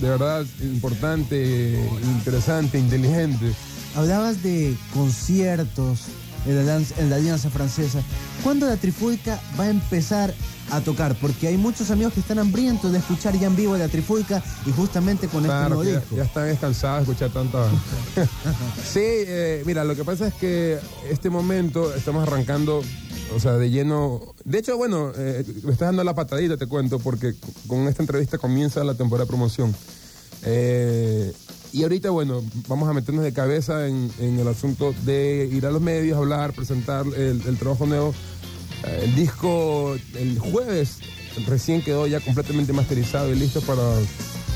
de 0.00 0.08
verdad 0.08 0.46
importante, 0.62 1.78
interesante, 2.04 2.78
inteligente. 2.78 3.52
Hablabas 3.96 4.42
de 4.42 4.76
conciertos 4.94 6.02
en 6.48 6.66
la, 7.10 7.16
alianza- 7.16 7.50
Francesa. 7.50 8.00
¿Cuándo 8.42 8.66
la 8.66 8.76
Trifulca 8.76 9.40
va 9.58 9.64
a 9.64 9.70
empezar 9.70 10.34
a 10.70 10.80
tocar? 10.80 11.14
Porque 11.20 11.46
hay 11.48 11.56
muchos 11.56 11.90
amigos 11.90 12.14
que 12.14 12.20
están 12.20 12.38
hambrientos 12.38 12.90
de 12.92 12.98
escuchar 12.98 13.38
ya 13.38 13.46
en 13.46 13.56
vivo 13.56 13.76
la 13.76 13.88
Trifulca 13.88 14.42
y 14.66 14.70
justamente 14.72 15.28
con 15.28 15.40
este 15.44 15.48
Claro, 15.48 15.68
nuevo 15.76 15.82
que 15.82 15.92
ya, 15.92 16.00
disco. 16.00 16.16
ya 16.16 16.22
están 16.24 16.46
descansados 16.46 17.06
de 17.06 17.12
escuchar 17.12 17.30
tanta. 17.32 17.66
sí, 18.92 19.00
eh, 19.02 19.62
mira, 19.66 19.84
lo 19.84 19.94
que 19.94 20.04
pasa 20.04 20.28
es 20.28 20.34
que 20.34 20.78
este 21.10 21.30
momento 21.30 21.94
estamos 21.94 22.26
arrancando, 22.26 22.82
o 23.34 23.40
sea, 23.40 23.52
de 23.52 23.70
lleno. 23.70 24.34
De 24.44 24.58
hecho, 24.58 24.76
bueno, 24.76 25.12
eh, 25.16 25.44
me 25.64 25.72
estás 25.72 25.88
dando 25.88 26.02
la 26.04 26.14
patadita, 26.14 26.56
te 26.56 26.66
cuento, 26.66 26.98
porque 26.98 27.34
con 27.66 27.86
esta 27.88 28.02
entrevista 28.02 28.38
comienza 28.38 28.82
la 28.84 28.94
temporada 28.94 29.24
de 29.24 29.28
promoción. 29.28 29.74
Eh, 30.44 31.32
y 31.72 31.82
ahorita, 31.82 32.10
bueno, 32.10 32.42
vamos 32.66 32.88
a 32.88 32.92
meternos 32.92 33.24
de 33.24 33.32
cabeza 33.32 33.86
en, 33.86 34.10
en 34.18 34.38
el 34.38 34.48
asunto 34.48 34.94
de 35.04 35.48
ir 35.52 35.66
a 35.66 35.70
los 35.70 35.82
medios, 35.82 36.16
hablar, 36.16 36.52
presentar 36.52 37.06
el, 37.16 37.58
trabajo 37.58 37.86
nuevo. 37.86 38.14
Eh, 38.84 39.02
El 39.04 39.14
disco 39.14 39.96
el 40.14 40.38
jueves 40.38 40.98
recién 41.46 41.82
quedó 41.82 42.06
ya 42.06 42.20
completamente 42.20 42.72
masterizado 42.72 43.32
y 43.32 43.38
listo 43.38 43.60
para, 43.60 43.82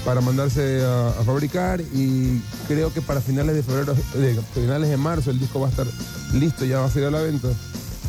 para 0.05 0.21
mandarse 0.21 0.83
a, 0.85 1.23
fabricar 1.25 1.81
y 1.81 2.41
creo 2.67 2.93
que 2.93 3.01
para 3.01 3.21
finales 3.21 3.55
de 3.55 3.63
febrero, 3.63 3.95
de, 4.15 4.41
finales 4.55 4.89
de 4.89 4.97
marzo 4.97 5.31
el 5.31 5.39
disco 5.39 5.61
va 5.61 5.69
a 5.69 5.71
estar 5.71 5.87
listo, 6.35 6.65
ya 6.65 6.81
va 6.81 6.87
a 6.87 6.91
salir 6.91 7.09
a 7.09 7.11
la 7.11 7.23
venta. 7.23 7.49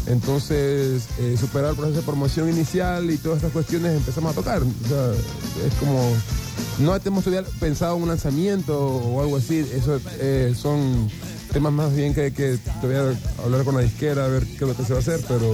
Entonces, 0.06 1.08
eh, 1.20 1.38
superar 1.40 1.72
el 1.72 1.76
proceso 1.78 2.00
de 2.00 2.06
promoción 2.06 2.50
inicial 2.50 3.10
y 3.10 3.18
todas 3.18 3.38
estas 3.38 3.54
cuestiones 3.54 3.96
empezamos 3.96 4.32
a 4.32 4.36
tocar. 4.36 4.62
Es 4.62 5.74
como, 5.80 6.14
no 6.80 7.00
tenemos 7.00 7.24
todavía 7.24 7.48
pensado 7.60 7.96
un 7.96 8.08
lanzamiento 8.08 8.78
o 8.80 9.22
algo 9.22 9.38
así, 9.38 9.60
eso 9.60 10.00
eh, 10.20 10.54
son 10.60 11.10
temas 11.52 11.72
más 11.72 11.96
bien 11.96 12.14
que, 12.16 12.34
que 12.34 12.58
todavía 12.82 13.16
hablar 13.44 13.64
con 13.64 13.76
la 13.76 13.82
disquera, 13.82 14.26
a 14.26 14.28
ver 14.28 14.44
qué 14.46 14.54
es 14.56 14.62
lo 14.62 14.76
que 14.76 14.84
se 14.84 14.94
va 14.94 14.98
a 15.00 15.02
hacer, 15.02 15.24
pero 15.28 15.54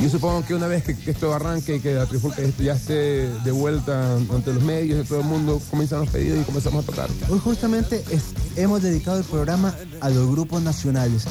yo 0.00 0.08
supongo 0.10 0.44
que 0.44 0.54
una 0.54 0.66
vez 0.66 0.82
que, 0.84 1.10
esto 1.10 1.32
arranque 1.32 1.76
y 1.76 1.80
que 1.80 1.94
la 1.94 2.04
trifulca 2.06 2.42
ya 2.58 2.74
esté 2.74 3.28
de 3.44 3.50
vuelta 3.50 4.14
ante 4.16 4.52
los 4.52 4.62
medios 4.62 4.98
de 4.98 5.04
todo 5.04 5.20
el 5.20 5.26
mundo, 5.26 5.60
comienzan 5.70 6.00
los 6.00 6.08
pedidos 6.10 6.40
y 6.40 6.44
comenzamos 6.44 6.84
a 6.84 6.86
tocar. 6.86 7.08
Hoy 7.30 7.38
justamente 7.38 8.04
es- 8.10 8.34
hemos 8.56 8.82
dedicado 8.82 9.18
el 9.18 9.24
programa 9.24 9.74
a 10.00 10.10
los 10.10 10.28
grupos 10.30 10.60
nacionales. 10.62 11.24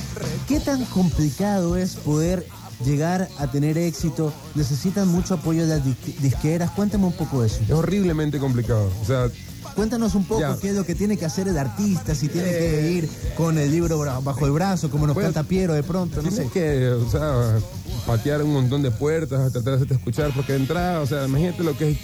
¿Qué 0.47 0.59
tan 0.59 0.83
complicado 0.85 1.77
es 1.77 1.95
poder 1.95 2.47
llegar 2.85 3.27
a 3.37 3.47
tener 3.51 3.77
éxito? 3.77 4.33
¿Necesitan 4.55 5.07
mucho 5.07 5.35
apoyo 5.35 5.63
de 5.67 5.77
las 5.77 5.85
dis- 5.85 6.17
disqueras? 6.19 6.71
Cuéntame 6.71 7.05
un 7.05 7.13
poco 7.13 7.41
de 7.41 7.47
eso. 7.47 7.59
Es 7.63 7.71
horriblemente 7.71 8.39
complicado. 8.39 8.89
O 9.01 9.05
sea, 9.05 9.29
Cuéntanos 9.75 10.15
un 10.15 10.25
poco 10.25 10.41
Ya. 10.41 10.57
qué 10.59 10.69
es 10.71 10.75
lo 10.75 10.85
que 10.85 10.95
tiene 10.95 11.15
que 11.15 11.23
hacer 11.23 11.47
el 11.47 11.57
artista, 11.57 12.13
si 12.13 12.27
tiene 12.27 12.49
que 12.49 12.89
Eh. 12.89 12.91
ir 12.91 13.09
con 13.37 13.57
el 13.57 13.71
libro 13.71 13.97
bajo 14.21 14.45
el 14.45 14.51
brazo, 14.51 14.89
como 14.89 15.07
nos 15.07 15.13
Bueno, 15.13 15.27
canta 15.31 15.47
Piero 15.47 15.73
de 15.73 15.81
pronto, 15.81 16.21
no 16.21 16.29
sé. 16.29 16.49
que, 16.53 16.89
o 16.89 17.09
sea, 17.09 17.57
patear 18.05 18.43
un 18.43 18.51
montón 18.51 18.81
de 18.81 18.91
puertas, 18.91 19.49
tratar 19.53 19.63
de 19.71 19.75
hacerte 19.75 19.93
escuchar, 19.93 20.31
porque 20.35 20.53
de 20.53 20.59
entrada, 20.59 20.99
o 20.99 21.05
sea, 21.07 21.23
imagínate 21.25 21.63
lo 21.63 21.77
que 21.77 21.91
es. 21.91 21.97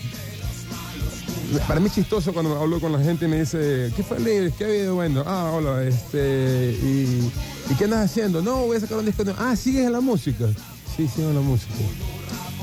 Para 1.67 1.79
mí 1.81 1.87
es 1.87 1.93
chistoso 1.95 2.31
cuando 2.33 2.57
hablo 2.57 2.79
con 2.79 2.91
la 2.93 2.99
gente 2.99 3.25
y 3.25 3.27
me 3.27 3.39
dice, 3.41 3.91
¿qué 3.95 4.03
fue 4.03 4.17
Liz? 4.19 4.53
¿Qué 4.57 4.63
ha 4.63 4.67
habido? 4.67 4.95
Bueno, 4.95 5.23
ah, 5.25 5.51
hola, 5.53 5.83
este, 5.83 6.71
y, 6.81 7.29
¿y 7.69 7.75
qué 7.75 7.83
andas 7.85 8.09
haciendo? 8.09 8.41
No, 8.41 8.65
voy 8.65 8.77
a 8.77 8.79
sacar 8.79 8.97
un 8.97 9.05
disco 9.05 9.23
nuevo. 9.23 9.39
Ah, 9.41 9.55
¿sigues 9.55 9.85
en 9.85 9.91
la 9.93 10.01
música? 10.01 10.45
Sí, 10.95 11.07
sigo 11.07 11.29
en 11.29 11.35
la 11.35 11.41
música. 11.41 11.73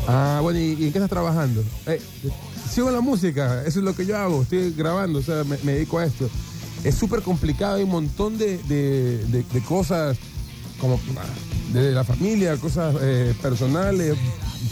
Ah, 0.07 0.41
bueno, 0.43 0.59
¿y, 0.59 0.73
en 0.73 0.79
qué 0.79 0.99
estás 0.99 1.09
trabajando? 1.11 1.63
Eh, 1.87 2.01
sigo 2.71 2.89
en 2.89 2.95
la 2.95 3.01
música, 3.01 3.63
eso 3.65 3.79
es 3.79 3.85
lo 3.85 3.95
que 3.95 4.05
yo 4.05 4.17
hago, 4.19 4.43
estoy 4.43 4.73
grabando, 4.73 5.19
o 5.21 5.23
sea, 5.23 5.45
me, 5.45 5.57
dedico 5.57 5.99
a 5.99 6.05
esto. 6.05 6.29
Es 6.83 6.95
súper 6.97 7.23
complicado, 7.23 7.77
hay 7.77 7.85
un 7.85 7.91
montón 7.91 8.37
de, 8.37 8.59
de- 8.65 9.25
de- 9.25 9.63
cosas, 9.63 10.19
como 10.79 11.01
de 11.73 11.93
la 11.93 12.05
familia, 12.05 12.57
cosas 12.59 12.95
eh, 13.01 13.35
personales, 13.41 14.17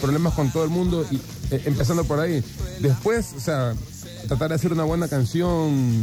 problemas 0.00 0.34
con 0.34 0.50
todo 0.52 0.64
el 0.64 0.70
mundo, 0.70 1.06
y, 1.10 1.16
eh, 1.50 1.62
empezando 1.64 2.04
por 2.04 2.20
ahí. 2.20 2.44
Después, 2.80 3.32
o 3.36 3.40
sea, 3.40 3.74
tratar 4.28 4.50
de 4.50 4.56
hacer 4.56 4.72
una 4.72 4.84
buena 4.84 5.08
canción 5.08 6.02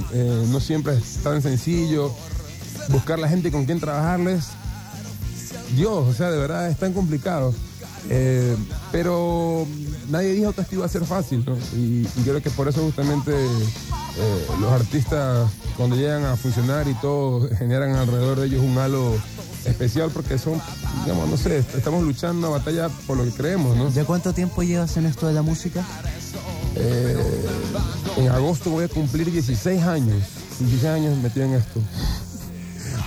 no 0.52 0.60
siempre 0.60 0.98
es 0.98 1.18
tan 1.24 1.42
sencillo. 1.42 2.12
Buscar 2.90 3.20
la 3.20 3.30
gente 3.30 3.52
con 3.52 3.66
quien 3.66 3.80
trabajarles, 3.80 4.46
Dios, 5.76 6.08
o 6.08 6.14
sea, 6.14 6.32
de 6.32 6.38
verdad 6.38 6.70
es 6.70 6.78
tan 6.78 6.94
complicado. 6.94 7.54
Eh, 8.10 8.56
pero 8.92 9.68
nadie 10.10 10.32
dijo 10.32 10.54
que 10.54 10.62
esto 10.62 10.76
iba 10.76 10.86
a 10.86 10.90
ser 10.90 11.06
fácil, 11.06 11.44
¿no? 11.46 11.56
Y, 11.78 12.08
y 12.16 12.22
creo 12.24 12.42
que 12.42 12.50
por 12.50 12.68
eso 12.68 12.82
justamente 12.82 13.32
eh, 13.34 14.48
los 14.60 14.72
artistas 14.72 15.50
cuando 15.78 15.96
llegan 15.96 16.26
a 16.26 16.36
funcionar 16.36 16.88
y 16.88 16.94
todo 16.96 17.48
generan 17.56 17.96
alrededor 17.96 18.40
de 18.40 18.48
ellos 18.48 18.64
un 18.64 18.78
halo 18.78 19.16
especial 19.66 20.10
porque 20.12 20.38
son, 20.38 20.62
digamos, 21.04 21.30
no 21.30 21.38
sé, 21.38 21.60
estamos 21.60 22.04
luchando 22.04 22.48
una 22.48 22.58
batalla 22.58 22.90
por 23.08 23.18
lo 23.18 23.24
que 23.24 23.32
creemos, 23.32 23.78
¿no? 23.78 23.90
¿Ya 23.92 24.06
cuánto 24.06 24.34
tiempo 24.34 24.64
llevas 24.64 24.98
en 24.98 25.06
esto 25.06 25.28
de 25.28 25.34
la 25.34 25.42
música? 25.42 25.86
Eh, 26.76 27.46
en 28.18 28.30
agosto 28.30 28.70
voy 28.70 28.86
a 28.86 28.88
cumplir 28.88 29.32
16 29.32 29.82
años, 29.84 30.24
16 30.60 30.86
años 30.86 31.18
metido 31.18 31.46
en 31.46 31.54
esto. 31.54 31.82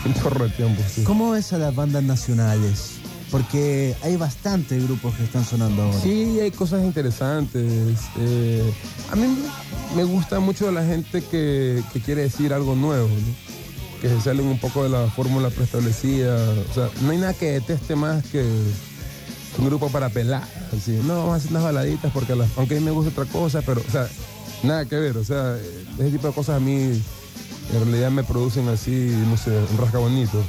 Un 0.06 0.14
chorro 0.14 0.44
de 0.46 0.50
tiempo, 0.50 0.82
sí. 0.92 1.02
¿Cómo 1.04 1.30
ves 1.32 1.52
a 1.52 1.58
las 1.58 1.74
bandas 1.74 2.02
nacionales? 2.02 2.92
Porque 3.30 3.96
hay 4.02 4.16
bastantes 4.16 4.82
grupos 4.84 5.14
que 5.14 5.24
están 5.24 5.44
sonando 5.44 5.82
ahora. 5.84 5.98
Sí, 6.00 6.38
hay 6.40 6.50
cosas 6.50 6.82
interesantes. 6.84 7.98
Eh, 8.18 8.72
a 9.10 9.16
mí 9.16 9.26
me 9.96 10.04
gusta 10.04 10.38
mucho 10.38 10.70
la 10.70 10.84
gente 10.84 11.22
que, 11.22 11.82
que 11.92 12.00
quiere 12.00 12.22
decir 12.22 12.52
algo 12.52 12.74
nuevo, 12.74 13.08
¿no? 13.08 13.52
que 14.02 14.08
se 14.08 14.20
salen 14.20 14.46
un 14.46 14.58
poco 14.58 14.82
de 14.82 14.88
la 14.90 15.08
fórmula 15.12 15.48
preestablecida. 15.50 16.34
O 16.70 16.74
sea, 16.74 16.88
no 17.02 17.12
hay 17.12 17.18
nada 17.18 17.34
que 17.34 17.52
deteste 17.52 17.94
más 17.94 18.22
que 18.26 18.42
un 19.58 19.64
grupo 19.66 19.88
para 19.90 20.08
pelar. 20.10 20.42
Así, 20.76 21.00
no, 21.04 21.14
vamos 21.18 21.32
a 21.34 21.36
hacer 21.36 21.50
unas 21.52 21.62
baladitas 21.62 22.10
porque 22.12 22.34
las- 22.34 22.50
aunque 22.56 22.76
a 22.76 22.80
mí 22.80 22.84
me 22.84 22.90
gusta 22.90 23.12
otra 23.12 23.32
cosa, 23.32 23.62
pero, 23.62 23.80
o 23.86 23.90
sea, 23.90 24.08
nada 24.64 24.84
que 24.86 24.96
ver. 24.96 25.16
O 25.16 25.24
sea, 25.24 25.56
ese 25.98 26.10
tipo 26.10 26.26
de 26.26 26.32
cosas 26.34 26.56
a 26.56 26.60
mí 26.60 27.00
en 27.72 27.84
realidad 27.84 28.10
me 28.10 28.24
producen 28.24 28.68
así, 28.68 29.14
no 29.28 29.36
sé, 29.36 29.50
un 29.70 29.78
rasca 29.78 29.98
bonito. 29.98 30.42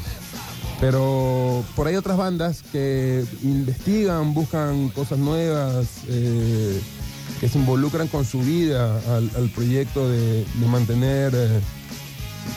Pero 0.80 1.63
por 1.76 1.88
ahí 1.88 1.95
otras 1.95 2.17
bandas 2.17 2.62
que 2.71 3.23
investigan, 3.43 4.34
buscan 4.34 4.89
cosas 4.89 5.17
nuevas, 5.17 5.86
eh, 6.08 6.82
que 7.39 7.47
se 7.47 7.58
involucran 7.58 8.08
con 8.08 8.26
su 8.26 8.39
vida 8.39 8.99
al, 9.15 9.49
proyecto 9.49 10.10
de, 10.10 10.43
de 10.43 10.65
mantener, 10.67 11.34
eh, 11.36 11.60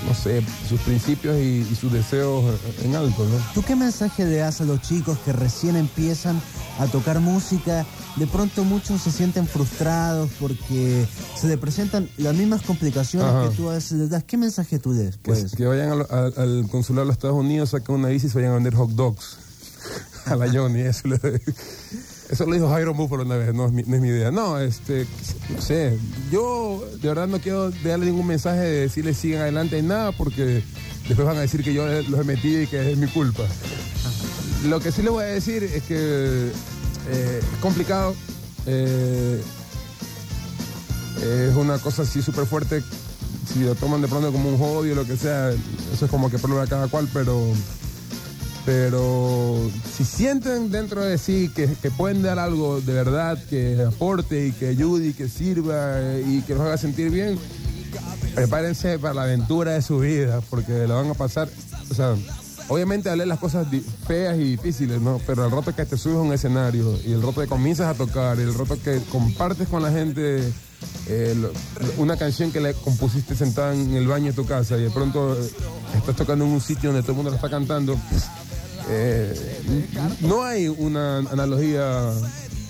no 0.08 0.14
sé, 0.14 0.42
sus 0.68 0.80
principios 0.80 1.36
y, 1.36 1.66
y 1.70 1.76
sus 1.76 1.92
deseos 1.92 2.44
en 2.82 2.96
alto, 2.96 3.24
¿no? 3.24 3.36
¿Tú 3.54 3.62
qué 3.62 3.76
mensaje 3.76 4.24
le 4.24 4.36
das 4.36 4.60
a 4.60 4.64
los 4.64 4.80
chicos 4.82 5.18
que 5.24 5.32
recién 5.32 5.76
empiezan 5.76 6.40
a 6.78 6.86
tocar 6.86 7.20
música? 7.20 7.86
De 8.16 8.26
pronto 8.26 8.64
muchos 8.64 9.02
se 9.02 9.10
sienten 9.12 9.46
frustrados 9.46 10.30
porque 10.40 11.06
se 11.38 11.48
le 11.48 11.58
presentan 11.58 12.08
las 12.16 12.34
mismas 12.34 12.62
complicaciones 12.62 13.28
Ajá. 13.28 13.48
que 13.50 13.56
tú 13.56 13.68
a 13.70 13.74
veces 13.74 13.92
les 13.92 14.10
das. 14.10 14.24
¿Qué 14.24 14.36
mensaje 14.36 14.78
tú 14.78 14.92
les? 14.92 15.16
Que, 15.16 15.22
Pues, 15.32 15.52
que 15.54 15.64
vayan 15.66 15.90
al, 15.90 16.06
al- 16.10 16.34
al 16.36 16.66
consulado 16.70 17.04
de 17.04 17.08
los 17.08 17.16
Estados 17.16 17.36
Unidos, 17.36 17.70
saquen 17.70 17.94
una 17.96 18.08
bici 18.08 18.26
y 18.26 18.30
se 18.30 18.38
vayan 18.38 18.52
a 18.52 18.54
vender 18.54 18.74
hot 18.74 18.90
dogs 18.90 19.36
a 20.26 20.36
la 20.36 20.50
Johnny. 20.52 20.80
Eso, 20.80 21.08
le- 21.08 21.18
eso 22.30 22.44
lo 22.46 22.54
dijo 22.54 22.68
Jairo 22.70 22.92
Búfalo 22.94 23.22
una 23.22 23.36
vez, 23.36 23.54
no 23.54 23.66
es, 23.66 23.72
mi, 23.72 23.82
no 23.84 23.96
es 23.96 24.02
mi 24.02 24.08
idea. 24.08 24.30
No, 24.30 24.58
este, 24.58 25.06
no 25.54 25.60
sé, 25.62 25.98
yo 26.32 26.84
de 27.00 27.08
verdad 27.08 27.28
no 27.28 27.38
quiero 27.40 27.70
darle 27.84 28.06
ningún 28.06 28.26
mensaje 28.26 28.60
de 28.60 28.80
decirles 28.80 29.16
sigan 29.18 29.42
adelante 29.42 29.78
en 29.78 29.88
nada 29.88 30.12
porque 30.12 30.64
después 31.06 31.26
van 31.26 31.36
a 31.36 31.40
decir 31.40 31.62
que 31.62 31.72
yo 31.72 31.86
los 31.86 32.20
he 32.20 32.24
metido 32.24 32.60
y 32.62 32.66
que 32.66 32.90
es 32.92 32.98
mi 32.98 33.06
culpa. 33.06 33.44
Lo 34.68 34.80
que 34.80 34.90
sí 34.90 35.02
les 35.02 35.10
voy 35.10 35.24
a 35.24 35.28
decir 35.28 35.62
es 35.62 35.82
que 35.84 36.50
eh, 37.08 37.40
es 37.40 37.58
complicado. 37.60 38.14
eh, 38.66 39.40
es 41.22 41.56
una 41.56 41.78
cosa 41.78 42.02
así 42.02 42.20
súper 42.20 42.46
fuerte. 42.46 42.82
Si 43.52 43.60
lo 43.60 43.74
toman 43.74 44.02
de 44.02 44.08
pronto 44.08 44.32
como 44.32 44.48
un 44.48 44.58
hobby 44.58 44.90
o 44.90 44.94
lo 44.94 45.04
que 45.04 45.16
sea, 45.16 45.50
eso 45.50 46.04
es 46.04 46.10
como 46.10 46.30
que 46.30 46.36
de 46.36 46.66
cada 46.68 46.88
cual, 46.88 47.08
pero. 47.12 47.40
Pero 48.64 49.70
si 49.96 50.04
sienten 50.04 50.72
dentro 50.72 51.00
de 51.00 51.18
sí 51.18 51.48
que, 51.54 51.68
pueden 51.96 52.22
dar 52.22 52.40
algo 52.40 52.80
de 52.80 52.92
verdad, 52.92 53.38
que 53.48 53.80
aporte 53.86 54.48
y 54.48 54.52
que 54.52 54.66
ayude 54.66 55.08
y 55.08 55.12
que 55.12 55.28
sirva 55.28 56.00
eh, 56.00 56.24
y 56.26 56.42
que 56.42 56.54
los 56.54 56.62
haga 56.62 56.76
sentir 56.76 57.10
bien, 57.10 57.38
prepárense 58.34 58.98
para 58.98 59.14
la 59.14 59.22
aventura 59.22 59.74
de 59.74 59.82
su 59.82 60.00
vida, 60.00 60.40
porque 60.50 60.88
la 60.88 60.96
van 60.96 61.10
a 61.10 61.14
pasar, 61.14 61.48
obviamente 62.68 63.10
hablé 63.10 63.26
las 63.26 63.38
cosas 63.38 63.66
feas 64.06 64.36
y 64.38 64.44
difíciles, 64.44 65.00
¿no? 65.00 65.20
Pero 65.26 65.44
el 65.44 65.50
rato 65.50 65.74
que 65.74 65.84
te 65.84 65.96
subes 65.96 66.16
a 66.16 66.20
un 66.20 66.32
escenario 66.32 66.98
y 67.04 67.12
el 67.12 67.22
rato 67.22 67.40
que 67.40 67.46
comienzas 67.46 67.94
a 67.94 67.94
tocar, 67.94 68.38
y 68.38 68.42
el 68.42 68.54
rato 68.54 68.76
que 68.82 69.00
compartes 69.10 69.68
con 69.68 69.82
la 69.82 69.90
gente 69.90 70.52
eh, 71.08 71.34
una 71.98 72.16
canción 72.16 72.52
que 72.52 72.60
le 72.60 72.74
compusiste 72.74 73.34
sentada 73.34 73.74
en 73.74 73.94
el 73.94 74.06
baño 74.06 74.26
de 74.26 74.32
tu 74.32 74.44
casa 74.44 74.76
y 74.76 74.82
de 74.82 74.90
pronto 74.90 75.34
eh, 75.34 75.50
estás 75.96 76.16
tocando 76.16 76.44
en 76.44 76.50
un 76.50 76.60
sitio 76.60 76.90
donde 76.90 77.02
todo 77.02 77.12
el 77.12 77.16
mundo 77.16 77.30
lo 77.30 77.36
está 77.36 77.48
cantando, 77.48 77.96
eh, 78.88 79.94
no 80.20 80.44
hay 80.44 80.68
una 80.68 81.18
analogía 81.18 82.12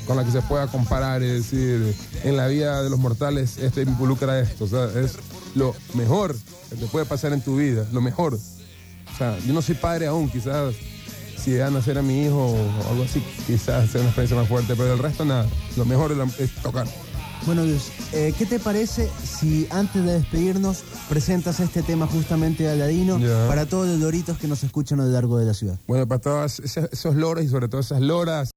con 0.06 0.16
la 0.16 0.24
que 0.24 0.30
se 0.30 0.42
pueda 0.42 0.66
comparar, 0.68 1.22
es 1.22 1.50
decir, 1.50 1.94
en 2.24 2.36
la 2.36 2.46
vida 2.46 2.82
de 2.82 2.90
los 2.90 2.98
mortales 2.98 3.58
este 3.58 3.82
involucra 3.82 4.38
esto, 4.38 4.64
o 4.64 4.68
sea, 4.68 4.84
es 5.00 5.16
lo 5.54 5.74
mejor 5.94 6.36
que 6.70 6.76
te 6.76 6.86
puede 6.86 7.06
pasar 7.06 7.32
en 7.32 7.40
tu 7.40 7.56
vida, 7.56 7.86
lo 7.92 8.00
mejor. 8.00 8.38
O 9.16 9.18
sea, 9.18 9.38
yo 9.46 9.54
no 9.54 9.62
soy 9.62 9.74
padre 9.76 10.06
aún, 10.08 10.28
quizás 10.28 10.74
si 11.42 11.52
de 11.52 11.62
a 11.62 11.70
nacer 11.70 11.96
a 11.96 12.02
mi 12.02 12.24
hijo 12.26 12.36
o 12.52 12.90
algo 12.90 13.04
así, 13.04 13.22
quizás 13.46 13.88
sea 13.88 14.02
una 14.02 14.10
experiencia 14.10 14.36
más 14.36 14.46
fuerte, 14.46 14.74
pero 14.76 14.92
el 14.92 14.98
resto 14.98 15.24
nada, 15.24 15.46
lo 15.76 15.86
mejor 15.86 16.12
es, 16.38 16.50
tocar. 16.56 16.86
bueno, 17.46 17.64
Luis, 17.64 17.90
eh, 18.12 18.34
¿qué 18.36 18.44
te 18.44 18.58
parece 18.58 19.08
si 19.24 19.66
antes 19.70 20.04
de 20.04 20.18
despedirnos 20.18 20.82
presentas 21.08 21.60
este 21.60 21.82
tema 21.82 22.06
justamente 22.06 22.68
a 22.68 22.74
Ladino 22.74 23.18
Ya. 23.18 23.46
para 23.48 23.64
todos 23.64 23.86
los 23.88 24.00
loritos 24.00 24.36
que 24.36 24.48
nos 24.48 24.62
escuchan 24.64 25.00
a 25.00 25.04
lo 25.06 25.12
largo 25.12 25.38
de 25.38 25.46
la 25.46 25.54
ciudad? 25.54 25.78
Bueno, 25.86 26.06
para 26.06 26.20
todos 26.20 26.60
esos, 26.60 26.88
esos 26.92 27.14
loros 27.14 27.42
y 27.42 27.48
sobre 27.48 27.68
todo 27.68 27.80
esas 27.80 28.02
loras. 28.02 28.50